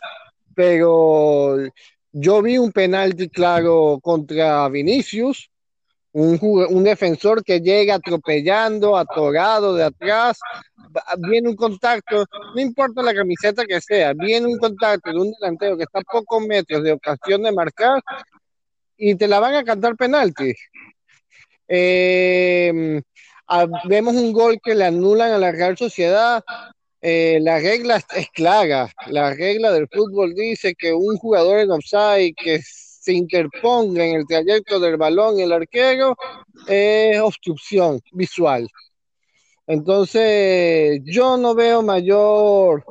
pero 0.56 1.58
yo 2.12 2.42
vi 2.42 2.58
un 2.58 2.72
penalti 2.72 3.30
claro 3.30 4.00
contra 4.02 4.68
Vinicius, 4.70 5.50
un, 6.12 6.40
un, 6.42 6.84
defensor 6.84 7.44
que 7.44 7.60
llega 7.60 7.96
atropellando, 7.96 8.98
atorado 8.98 9.76
de 9.76 9.84
atrás, 9.84 10.40
viene 11.30 11.50
un 11.50 11.56
contacto, 11.56 12.26
no 12.56 12.62
importa 12.62 13.02
la 13.04 13.14
camiseta 13.14 13.66
que 13.66 13.80
sea, 13.80 14.14
viene 14.14 14.48
un 14.48 14.58
contacto 14.58 15.12
de 15.12 15.20
un 15.20 15.32
delantero 15.32 15.78
que 15.78 15.84
está 15.84 16.00
a 16.00 16.12
pocos 16.12 16.42
metros 16.46 16.84
de 16.84 16.94
ocasión 16.94 17.44
de 17.44 17.52
marcar 17.52 18.02
y 18.98 19.16
te 19.16 19.28
la 19.28 19.40
van 19.40 19.56
a 19.56 19.64
cantar 19.64 19.96
penalti. 19.96 20.54
Eh, 21.68 23.02
vemos 23.86 24.16
un 24.16 24.34
gol 24.34 24.60
que 24.64 24.76
le 24.76 24.86
anulan 24.86 25.32
a 25.32 25.38
la 25.38 25.52
Real 25.52 25.78
Sociedad, 25.78 26.44
eh, 27.02 27.40
la 27.42 27.60
regla 27.60 28.02
es 28.16 28.30
clara. 28.32 28.92
La 29.08 29.34
regla 29.34 29.72
del 29.72 29.88
fútbol 29.88 30.34
dice 30.34 30.76
que 30.76 30.94
un 30.94 31.18
jugador 31.18 31.60
en 31.60 31.72
offside 31.72 32.34
que 32.36 32.62
se 33.00 33.14
interponga 33.14 34.06
en 34.06 34.16
el 34.16 34.28
trayecto 34.28 34.80
del 34.80 34.98
balón 34.98 35.40
y 35.40 35.44
el 35.44 35.52
arquero 35.52 36.16
es 36.68 37.20
obstrucción 37.20 38.00
visual. 38.12 38.68
Entonces, 39.66 41.00
yo 41.06 41.38
no 41.38 41.56
veo 41.56 41.82
mayor, 41.82 42.84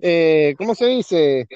eh, 0.00 0.54
¿cómo 0.58 0.74
se 0.74 0.86
dice? 0.86 1.46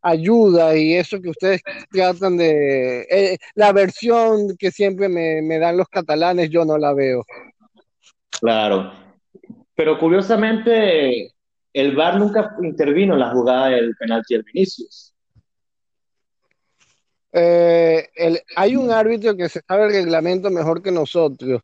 Ayuda 0.00 0.76
y 0.76 0.94
eso 0.94 1.20
que 1.20 1.30
ustedes 1.30 1.60
tratan 1.90 2.36
de... 2.36 3.02
Eh, 3.10 3.36
la 3.54 3.72
versión 3.72 4.56
que 4.56 4.70
siempre 4.70 5.08
me, 5.08 5.58
dan 5.58 5.76
los 5.76 5.88
catalanes, 5.88 6.48
yo 6.50 6.64
no 6.64 6.78
la 6.78 6.94
veo. 6.94 7.24
Claro, 8.40 8.92
pero 9.74 9.98
curiosamente, 9.98 11.32
el 11.72 11.94
VAR 11.94 12.18
nunca 12.18 12.56
intervino 12.62 13.14
en 13.14 13.20
la 13.20 13.30
jugada 13.30 13.68
del 13.70 13.94
penalti 13.96 14.34
del 14.34 14.44
Vinicius. 14.44 15.09
Eh, 17.32 18.08
hay 18.56 18.76
un 18.76 18.90
árbitro 18.90 19.36
que 19.36 19.48
se 19.48 19.60
sabe 19.66 19.86
el 19.86 19.92
reglamento 19.92 20.50
mejor 20.50 20.82
que 20.82 20.90
nosotros. 20.90 21.62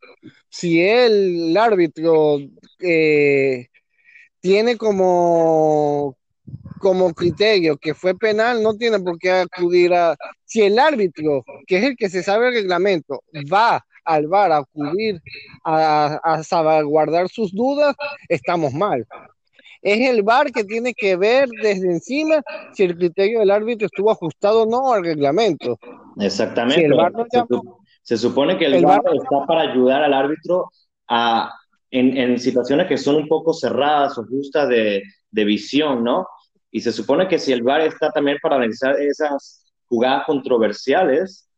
Si 0.48 0.80
el, 0.80 1.56
árbitro 1.56 2.38
eh, 2.80 3.68
tiene 4.40 4.76
como, 4.76 6.16
como 6.78 7.12
criterio 7.14 7.76
que 7.76 7.94
fue 7.94 8.16
penal, 8.16 8.62
no 8.62 8.74
tiene 8.76 9.00
por 9.00 9.18
qué 9.18 9.30
acudir 9.32 9.94
a... 9.94 10.16
Si 10.44 10.62
el 10.62 10.78
árbitro, 10.78 11.44
que 11.66 11.78
es 11.78 11.84
el 11.84 11.96
que 11.96 12.08
se 12.08 12.22
sabe 12.22 12.48
el 12.48 12.54
reglamento, 12.54 13.22
va 13.52 13.84
al 14.04 14.28
VAR 14.28 14.52
a 14.52 14.58
acudir 14.58 15.20
a, 15.64 16.42
salvaguardar 16.44 17.28
sus 17.28 17.52
dudas, 17.52 17.94
estamos 18.28 18.72
mal. 18.72 19.06
Es 19.86 20.00
el 20.00 20.24
VAR 20.24 20.50
que 20.50 20.64
tiene 20.64 20.94
que 20.94 21.14
ver 21.14 21.48
desde 21.62 21.92
encima 21.92 22.42
si 22.72 22.82
el 22.82 22.96
criterio 22.96 23.38
del 23.38 23.52
árbitro 23.52 23.86
estuvo 23.86 24.10
ajustado 24.10 24.64
o 24.64 24.66
no 24.66 24.92
al 24.92 25.04
reglamento. 25.04 25.78
Exactamente. 26.18 26.88
se, 28.02 28.16
supone 28.16 28.58
que 28.58 28.66
el, 28.66 28.84
VAR, 28.84 29.00
está 29.14 29.46
para 29.46 29.60
ayudar 29.60 30.02
al 30.02 30.12
árbitro 30.12 30.70
a, 31.06 31.52
en, 31.92 32.36
situaciones 32.36 32.88
que 32.88 32.98
son 32.98 33.14
un 33.14 33.28
poco 33.28 33.54
cerradas 33.54 34.18
o 34.18 34.26
justas 34.26 34.68
de, 34.68 35.04
de 35.30 35.44
visión, 35.44 36.02
¿no? 36.02 36.26
Y 36.72 36.80
se 36.80 36.90
supone 36.90 37.28
que 37.28 37.38
si 37.38 37.52
el 37.52 37.62
VAR 37.62 37.82
está 37.82 38.10
también 38.10 38.38
para 38.42 38.56
analizar 38.56 39.00
esas 39.00 39.64
jugadas 39.84 40.24
controversiales, 40.26 41.48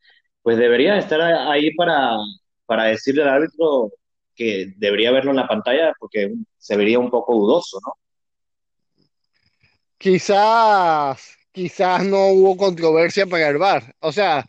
pues 0.42 0.58
debería 0.58 0.98
estar 0.98 1.22
ahí 1.22 1.74
para, 1.76 2.18
para 2.66 2.84
decirle 2.84 3.22
al 3.22 3.30
árbitro 3.30 3.90
que 4.34 4.74
debería 4.76 5.12
verlo 5.12 5.30
en 5.30 5.38
la 5.38 5.48
pantalla 5.48 5.94
porque 5.98 6.34
se 6.58 6.76
vería 6.76 6.98
un 6.98 7.10
poco 7.10 7.34
dudoso, 7.34 7.78
¿no? 7.86 7.94
Quizás, 9.98 11.36
quizás 11.52 12.04
no 12.04 12.28
hubo 12.28 12.56
controversia 12.56 13.26
para 13.26 13.48
el 13.48 13.58
VAR. 13.58 13.94
O 14.00 14.12
sea, 14.12 14.44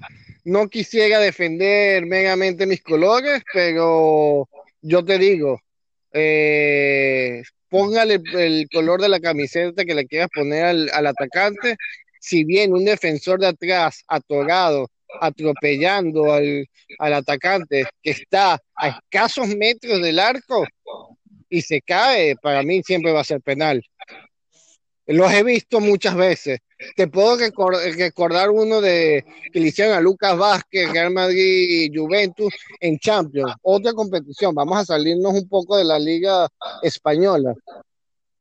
no 0.46 0.68
quisiera 0.70 1.20
defender 1.20 2.06
megamente 2.06 2.66
mis 2.66 2.82
colores, 2.82 3.42
pero 3.54 4.48
yo 4.82 5.04
te 5.04 5.18
digo, 5.18 5.60
eh, 6.14 7.44
póngale 7.70 8.22
el 8.34 8.68
color 8.72 9.02
de 9.02 9.10
la 9.10 9.20
camiseta 9.20 9.86
que 9.86 9.96
le 9.96 10.06
quieras 10.08 10.30
poner 10.34 10.66
al, 10.66 10.90
al 10.94 11.08
atacante. 11.08 11.76
Si 12.20 12.44
bien 12.44 12.74
un 12.74 12.86
defensor 12.86 13.40
de 13.40 13.48
atrás 13.48 14.04
atorado 14.08 14.88
atropellando 15.20 16.34
al, 16.34 16.68
atacante 17.00 17.86
que 18.02 18.12
está 18.12 18.60
a 18.76 18.88
escasos 18.90 19.48
metros 19.56 20.02
del 20.02 20.20
arco 20.20 20.66
y 21.50 21.62
se 21.62 21.82
cae, 21.82 22.36
para 22.36 22.64
mí 22.64 22.82
siempre 22.84 23.12
va 23.12 23.22
a 23.22 23.26
ser 23.26 23.42
penal. 23.42 23.84
Los 25.12 25.32
he 25.34 25.44
visto 25.44 25.80
muchas 25.80 26.16
veces. 26.16 26.60
Te 26.96 27.08
puedo 27.08 27.36
recordar 27.38 28.52
uno 28.52 28.80
de 28.80 29.26
que 29.52 29.60
le 29.60 29.70
hicieron 29.70 29.98
a 29.98 30.02
Lucas 30.02 30.38
Vázquez, 30.38 30.92
Real 30.92 31.12
Madrid 31.12 31.92
y 31.92 31.98
Juventus 31.98 32.54
en 32.80 33.00
Champions, 33.00 33.54
otra 33.64 33.94
competición. 33.94 34.54
Vamos 34.54 34.78
a 34.78 34.86
salirnos 34.86 35.34
un 35.34 35.50
poco 35.50 35.78
de 35.78 35.84
la 35.84 35.98
liga 35.98 36.48
española 36.84 37.56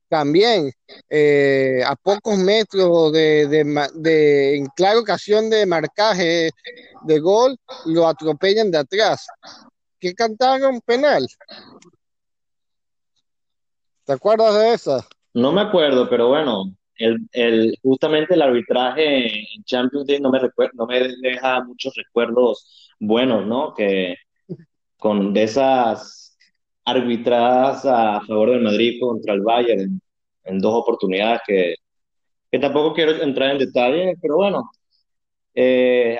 también 0.09 0.73
eh, 1.09 1.83
a 1.87 1.95
pocos 1.97 2.39
metros 2.39 3.13
de, 3.13 4.55
en 4.57 4.67
clara 4.77 4.99
ocasión 4.99 5.51
de 5.51 5.67
marcaje 5.67 6.51
de 7.03 7.19
gol, 7.19 7.59
lo 7.87 8.07
atropellan 8.07 8.71
de 8.71 8.79
atrás. 8.79 9.27
¿Qué 9.99 10.15
cantaron? 10.15 10.81
Penal. 10.81 11.27
¿Te 14.05 14.13
acuerdas 14.13 14.55
de 14.55 14.73
esa? 14.75 15.09
No 15.35 15.53
me 15.53 15.61
acuerdo, 15.61 16.09
pero 16.09 16.29
bueno, 16.29 16.73
el, 16.97 17.19
el, 17.33 17.79
justamente 17.83 18.35
el 18.35 18.43
arbitraje 18.43 19.27
en 19.27 19.65
Champions 19.65 20.07
League 20.09 20.23
no 20.23 20.31
me, 20.31 20.41
no 20.75 20.87
me 20.87 21.09
deja 21.23 21.63
muchos 21.65 21.95
recuerdos 21.95 22.91
buenos, 23.01 23.47
¿no? 23.47 23.75
Que 23.75 24.17
con 24.99 25.33
de 25.33 25.45
esas 25.45 26.37
arbitradas 26.85 27.85
a 27.87 28.21
favor 28.27 28.51
del 28.51 28.63
Madrid 28.63 28.99
contra 29.01 29.35
el 29.35 29.43
Bayern 29.43 30.01
en, 30.45 30.59
dos 30.61 30.75
oportunidades 30.75 31.41
que, 31.47 31.75
que, 32.51 32.59
tampoco 32.59 32.95
quiero 32.95 33.13
entrar 33.23 33.53
en 33.53 33.59
detalle, 33.59 34.15
pero 34.21 34.37
bueno, 34.37 34.71
eh, 35.55 36.19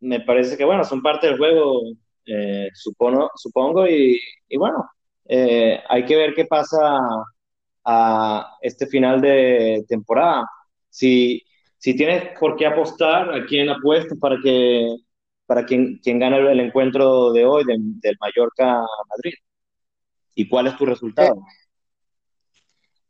me 0.00 0.20
parece 0.20 0.56
que 0.56 0.64
bueno, 0.64 0.84
son 0.84 1.02
parte 1.02 1.28
del 1.28 1.38
juego, 1.38 1.82
eh, 2.26 2.68
supongo, 2.74 3.30
supongo 3.36 3.86
y, 3.88 4.20
y 4.48 4.56
bueno, 4.58 4.84
eh, 5.26 5.80
hay 5.88 6.04
que 6.04 6.16
ver 6.16 6.34
qué 6.34 6.46
pasa 6.46 6.78
a 7.90 8.58
este 8.60 8.86
final 8.86 9.18
de 9.20 9.82
temporada. 9.88 10.46
Si, 10.90 11.42
si 11.78 11.96
tienes 11.96 12.38
por 12.38 12.54
qué 12.56 12.66
apostar, 12.66 13.32
¿a 13.34 13.46
quién 13.46 13.70
apuestas 13.70 14.18
para 14.18 14.36
que 14.42 14.94
para 15.46 15.64
quien, 15.64 15.98
quien 16.02 16.18
gane 16.18 16.36
el 16.36 16.60
encuentro 16.60 17.32
de 17.32 17.46
hoy 17.46 17.64
del 17.64 18.16
Mallorca-Madrid? 18.20 19.32
¿Y 20.34 20.46
cuál 20.46 20.66
es 20.66 20.76
tu 20.76 20.84
resultado? 20.84 21.40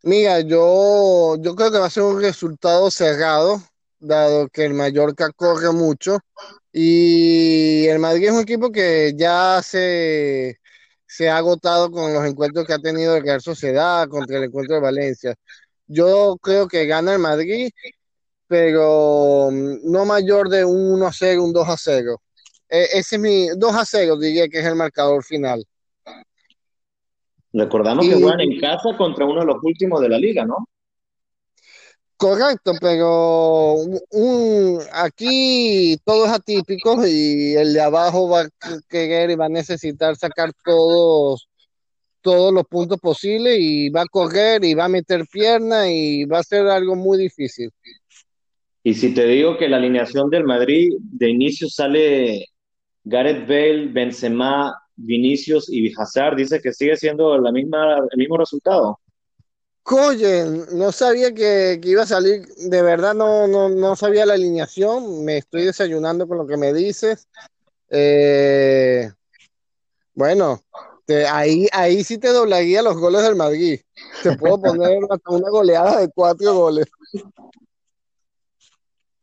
Mira, 0.04 0.40
yo, 0.42 1.34
yo 1.40 1.56
creo 1.56 1.72
que 1.72 1.78
va 1.78 1.86
a 1.86 1.90
ser 1.90 2.04
un 2.04 2.22
resultado 2.22 2.92
cerrado, 2.92 3.60
dado 3.98 4.48
que 4.48 4.64
el 4.64 4.74
Mallorca 4.74 5.32
corre 5.32 5.72
mucho 5.72 6.20
y 6.72 7.86
el 7.86 7.98
Madrid 7.98 8.28
es 8.28 8.32
un 8.32 8.42
equipo 8.42 8.70
que 8.70 9.12
ya 9.16 9.60
se, 9.64 10.60
se 11.08 11.30
ha 11.30 11.38
agotado 11.38 11.90
con 11.90 12.12
los 12.12 12.24
encuentros 12.26 12.66
que 12.66 12.74
ha 12.74 12.78
tenido 12.78 13.16
el 13.16 13.22
Real 13.22 13.40
Sociedad 13.40 14.06
contra 14.08 14.36
el 14.36 14.44
encuentro 14.44 14.74
de 14.74 14.82
Valencia. 14.82 15.34
Yo 15.86 16.36
creo 16.40 16.68
que 16.68 16.84
gana 16.84 17.14
el 17.14 17.18
Madrid, 17.18 17.70
pero 18.46 19.48
mm, 19.50 19.90
no 19.90 20.04
mayor 20.04 20.50
de 20.50 20.66
un 20.66 20.92
1 20.92 21.06
a 21.06 21.12
0, 21.12 21.44
un 21.44 21.52
2 21.54 21.68
a 21.68 21.76
0. 21.78 22.20
E, 22.68 22.82
ese 22.92 23.16
es 23.16 23.20
mi 23.20 23.48
2 23.56 23.74
a 23.74 23.84
0, 23.86 24.18
diría 24.18 24.48
que 24.48 24.58
es 24.58 24.66
el 24.66 24.76
marcador 24.76 25.24
final. 25.24 25.64
Recordamos 27.54 28.06
que 28.06 28.14
juegan 28.14 28.40
en 28.40 28.60
casa 28.60 28.94
contra 28.98 29.24
uno 29.24 29.40
de 29.40 29.46
los 29.46 29.56
últimos 29.62 30.02
de 30.02 30.10
la 30.10 30.18
liga, 30.18 30.44
¿no? 30.44 30.68
Correcto, 32.18 32.72
pero 32.80 33.74
un, 34.10 34.80
aquí 34.92 35.96
todo 36.04 36.26
es 36.26 36.32
atípico 36.32 37.06
y 37.06 37.54
el 37.54 37.72
de 37.72 37.80
abajo 37.80 38.28
va 38.28 38.40
a 38.40 38.48
querer 38.88 39.30
y 39.30 39.36
va 39.36 39.46
a 39.46 39.48
necesitar 39.48 40.16
sacar 40.16 40.50
todos, 40.64 41.48
todos 42.20 42.52
los 42.52 42.64
puntos 42.64 42.98
posibles 42.98 43.58
y 43.60 43.88
va 43.90 44.02
a 44.02 44.06
correr 44.06 44.64
y 44.64 44.74
va 44.74 44.86
a 44.86 44.88
meter 44.88 45.26
pierna 45.30 45.88
y 45.92 46.24
va 46.24 46.40
a 46.40 46.42
ser 46.42 46.66
algo 46.66 46.96
muy 46.96 47.18
difícil. 47.18 47.70
Y 48.82 48.94
si 48.94 49.14
te 49.14 49.24
digo 49.24 49.56
que 49.56 49.68
la 49.68 49.76
alineación 49.76 50.28
del 50.28 50.42
Madrid 50.42 50.88
de 50.98 51.30
inicio 51.30 51.68
sale 51.68 52.46
Gareth 53.04 53.46
Bale, 53.46 53.92
Benzema, 53.92 54.74
Vinicius 54.96 55.72
y 55.72 55.92
Hazard, 55.96 56.34
dice 56.34 56.60
que 56.60 56.72
sigue 56.72 56.96
siendo 56.96 57.38
la 57.38 57.52
misma, 57.52 57.98
el 58.10 58.18
mismo 58.18 58.36
resultado. 58.36 58.98
Oye, 59.90 60.44
no 60.72 60.92
sabía 60.92 61.32
que, 61.32 61.80
iba 61.82 62.02
a 62.02 62.06
salir, 62.06 62.46
de 62.46 62.82
verdad 62.82 63.14
no, 63.14 63.46
no, 63.46 63.96
sabía 63.96 64.26
la 64.26 64.34
alineación, 64.34 65.24
me 65.24 65.38
estoy 65.38 65.64
desayunando 65.64 66.28
con 66.28 66.36
lo 66.36 66.46
que 66.46 66.56
me 66.56 66.74
dices. 66.74 67.26
Eh, 67.88 69.10
bueno, 70.14 70.60
ahí, 71.30 71.66
ahí 71.72 72.04
sí 72.04 72.18
te 72.18 72.28
doblaría 72.28 72.82
los 72.82 72.98
goles 72.98 73.22
del 73.22 73.36
Madrid. 73.36 73.80
Te 74.22 74.36
puedo 74.36 74.60
poner 74.60 74.98
una, 74.98 75.50
goleada 75.50 76.00
de 76.00 76.10
cuatro 76.14 76.54
goles. 76.54 76.86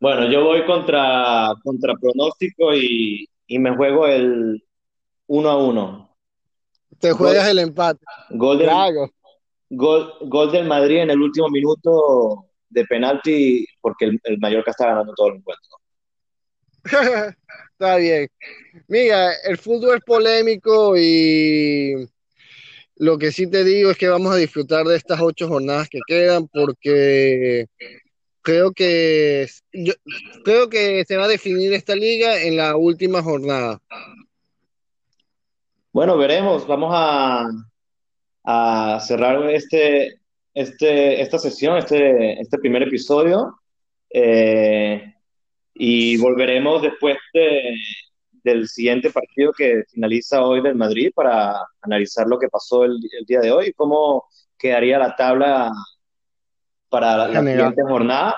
Bueno, 0.00 0.30
yo 0.30 0.44
voy 0.44 0.66
contra, 0.66 1.54
contra 1.62 1.94
pronóstico 1.94 2.74
y, 2.74 3.28
me 3.48 3.74
juego 3.76 4.06
el 4.08 4.64
1 5.28 5.48
a 5.48 5.64
1. 5.64 6.16
Te 6.98 7.12
juegas 7.12 7.48
el 7.48 7.60
empate. 7.60 8.04
Gol 8.30 8.58
Gol, 9.70 10.12
gol 10.22 10.52
del 10.52 10.66
Madrid 10.66 10.98
en 10.98 11.10
el 11.10 11.20
último 11.20 11.48
minuto 11.48 12.46
de 12.68 12.84
penalti 12.84 13.66
porque 13.80 14.06
el, 14.06 14.20
el 14.24 14.38
Mallorca 14.38 14.70
está 14.70 14.86
ganando 14.86 15.12
todo 15.14 15.28
el 15.28 15.36
encuentro. 15.36 15.70
está 17.72 17.96
bien. 17.96 18.28
Mira, 18.88 19.32
el 19.44 19.58
fútbol 19.58 19.96
es 19.96 20.04
polémico 20.04 20.96
y 20.96 22.08
lo 22.96 23.18
que 23.18 23.32
sí 23.32 23.50
te 23.50 23.64
digo 23.64 23.90
es 23.90 23.98
que 23.98 24.08
vamos 24.08 24.32
a 24.32 24.36
disfrutar 24.36 24.86
de 24.86 24.96
estas 24.96 25.20
ocho 25.20 25.48
jornadas 25.48 25.88
que 25.88 26.00
quedan 26.06 26.48
porque 26.48 27.66
creo 28.42 28.72
que 28.72 29.46
yo 29.72 29.92
creo 30.44 30.68
que 30.68 31.04
se 31.04 31.16
va 31.16 31.24
a 31.24 31.28
definir 31.28 31.72
esta 31.72 31.94
liga 31.94 32.40
en 32.40 32.56
la 32.56 32.76
última 32.76 33.22
jornada. 33.22 33.80
Bueno, 35.92 36.16
veremos. 36.16 36.66
Vamos 36.66 36.90
a, 36.94 37.48
a 38.46 39.00
cerrar 39.00 39.50
este, 39.50 40.20
este, 40.54 41.20
esta 41.20 41.38
sesión, 41.38 41.76
este, 41.76 42.40
este 42.40 42.58
primer 42.58 42.84
episodio. 42.84 43.58
Eh, 44.08 45.12
y 45.74 46.16
volveremos 46.16 46.80
después 46.80 47.18
del 48.44 48.68
siguiente 48.68 49.10
partido 49.10 49.52
que 49.52 49.82
finaliza 49.92 50.42
hoy 50.42 50.62
del 50.62 50.76
Madrid 50.76 51.10
para 51.14 51.56
analizar 51.82 52.26
lo 52.28 52.38
que 52.38 52.48
pasó 52.48 52.84
el, 52.84 52.98
día 53.26 53.40
de 53.40 53.50
hoy, 53.50 53.72
cómo 53.74 54.24
quedaría 54.56 54.98
la 54.98 55.14
tabla 55.16 55.70
para 56.88 57.28
la, 57.28 57.40
siguiente 57.40 57.82
jornada. 57.82 58.36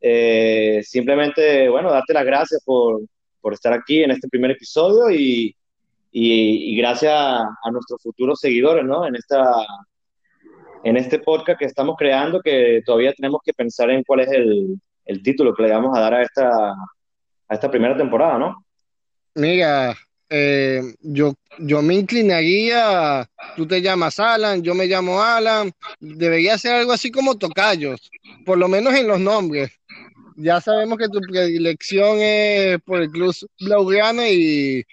Eh, 0.00 0.82
simplemente, 0.84 1.68
bueno, 1.70 1.90
darte 1.90 2.12
las 2.12 2.24
gracias 2.26 2.62
por, 2.62 3.00
por 3.40 3.54
estar 3.54 3.72
aquí 3.72 4.02
en 4.02 4.10
este 4.10 4.28
primer 4.28 4.50
episodio 4.50 5.10
y, 5.10 5.56
y, 6.10 6.76
gracias 6.76 7.12
a, 7.14 7.70
nuestros 7.70 8.02
futuros 8.02 8.40
seguidores, 8.40 8.84
¿no? 8.84 9.06
En, 9.06 9.16
esta, 9.16 9.42
en 10.84 10.96
este 10.96 11.18
podcast 11.18 11.58
que 11.58 11.66
estamos 11.66 11.96
creando, 11.98 12.40
que 12.40 12.82
todavía 12.84 13.12
tenemos 13.12 13.40
que 13.44 13.52
pensar 13.52 13.90
en 13.90 14.02
cuál 14.02 14.20
es 14.20 14.28
el, 14.32 14.78
el 15.04 15.22
título 15.22 15.54
que 15.54 15.62
le 15.62 15.72
vamos 15.72 15.96
a 15.96 16.00
dar 16.00 16.14
a 16.14 16.22
esta, 16.22 16.70
a 16.70 17.54
esta 17.54 17.70
primera 17.70 17.96
temporada, 17.96 18.38
¿no? 18.38 18.64
Mira, 19.34 19.94
eh, 20.28 20.80
yo, 21.00 21.34
yo 21.58 21.82
me 21.82 21.94
inclinaría, 21.94 23.28
tú 23.54 23.66
te 23.66 23.80
llamas 23.80 24.18
Alan, 24.18 24.62
yo 24.62 24.74
me 24.74 24.86
llamo 24.86 25.22
Alan, 25.22 25.70
debería 26.00 26.58
ser 26.58 26.74
algo 26.74 26.92
así 26.92 27.10
como 27.10 27.36
tocayos, 27.36 28.10
por 28.44 28.58
lo 28.58 28.68
menos 28.68 28.94
en 28.94 29.06
los 29.06 29.20
nombres. 29.20 29.70
Ya 30.36 30.60
sabemos 30.60 30.98
que 30.98 31.08
tu 31.08 31.20
predilección 31.20 32.18
es 32.20 32.78
por 32.82 33.00
el 33.00 33.10
Club 33.10 33.34
Blaugrana 33.60 34.28
y, 34.28 34.84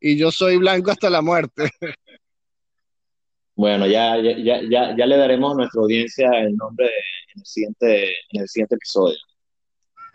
y 0.00 0.16
yo 0.16 0.30
soy 0.30 0.56
blanco 0.56 0.90
hasta 0.90 1.10
la 1.10 1.22
muerte. 1.22 1.70
Bueno, 3.54 3.88
ya, 3.88 4.16
ya, 4.20 4.60
ya, 4.70 4.96
ya 4.96 5.06
le 5.06 5.16
daremos 5.16 5.52
a 5.52 5.56
nuestra 5.56 5.82
audiencia 5.82 6.30
el 6.38 6.56
nombre 6.56 6.86
en, 6.86 7.40
el 7.40 7.44
siguiente, 7.44 8.10
en 8.30 8.42
el 8.42 8.48
siguiente 8.48 8.76
episodio. 8.76 9.18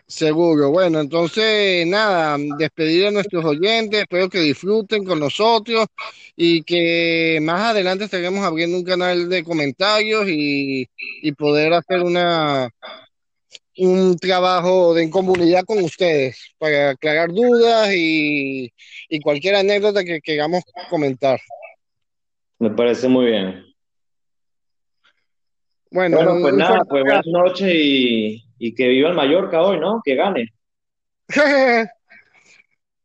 Seguro. 0.06 0.70
Bueno, 0.70 1.00
entonces, 1.00 1.86
nada, 1.86 2.38
despedir 2.58 3.06
a 3.06 3.10
nuestros 3.10 3.44
oyentes, 3.44 4.00
espero 4.00 4.30
que 4.30 4.40
disfruten 4.40 5.04
con 5.04 5.20
nosotros 5.20 5.86
y 6.34 6.62
que 6.62 7.38
más 7.42 7.72
adelante 7.72 8.04
estaremos 8.04 8.44
abriendo 8.44 8.78
un 8.78 8.84
canal 8.84 9.28
de 9.28 9.44
comentarios 9.44 10.26
y, 10.26 10.88
y 11.22 11.32
poder 11.32 11.74
hacer 11.74 12.02
una, 12.02 12.70
un 13.78 14.16
trabajo 14.16 14.94
de, 14.94 15.02
en 15.02 15.10
comunidad 15.10 15.64
con 15.64 15.78
ustedes 15.82 16.54
para 16.58 16.90
aclarar 16.90 17.30
dudas 17.30 17.90
y, 17.94 18.72
cualquier 19.22 19.56
anécdota 19.56 20.04
que 20.04 20.20
queramos 20.20 20.62
comentar. 20.90 21.40
Me 22.58 22.70
parece 22.70 23.08
muy 23.08 23.26
bien. 23.26 23.64
Bueno, 25.90 26.18
pues 26.40 26.54
nada, 26.54 26.80
pues 26.88 27.04
buenas 27.04 27.26
noches 27.26 27.72
y, 27.72 28.74
que 28.74 28.88
viva 28.88 29.10
el 29.10 29.14
Mallorca 29.14 29.62
hoy, 29.62 29.78
¿no? 29.78 30.00
Que 30.04 30.14
gane. 30.16 30.48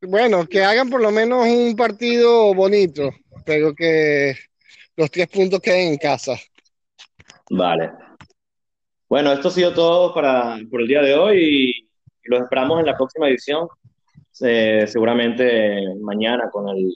bueno, 0.02 0.48
que 0.48 0.64
hagan 0.64 0.90
por 0.90 1.02
lo 1.02 1.12
menos 1.12 1.46
un 1.48 1.76
partido 1.76 2.54
bonito, 2.56 3.12
pero 3.46 3.76
que 3.76 4.36
los 4.96 5.12
tres 5.12 5.28
puntos 5.28 5.60
queden 5.60 5.94
en 5.94 5.98
casa. 5.98 6.36
Vale. 7.52 8.09
Bueno, 9.10 9.34
esto 9.34 9.48
ha 9.48 9.52
sido 9.52 9.74
todo 9.74 10.14
para, 10.14 10.60
por 10.70 10.82
el 10.82 10.88
día 10.88 11.02
de 11.02 11.16
hoy 11.16 11.38
y, 11.42 11.90
los 12.26 12.42
esperamos 12.44 12.80
en 12.80 12.86
la 12.86 12.96
próxima 12.96 13.28
edición, 13.28 13.68
eh, 14.42 14.86
seguramente 14.88 15.96
mañana 16.00 16.52
con 16.52 16.70
el 16.70 16.94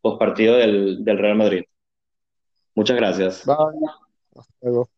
postpartido 0.00 0.56
del, 0.56 1.04
del 1.04 1.18
Real 1.18 1.36
Madrid. 1.36 1.62
Muchas 2.74 2.96
gracias. 2.96 3.46
Bye. 3.46 3.56
Hasta 4.34 4.52
luego. 4.62 4.88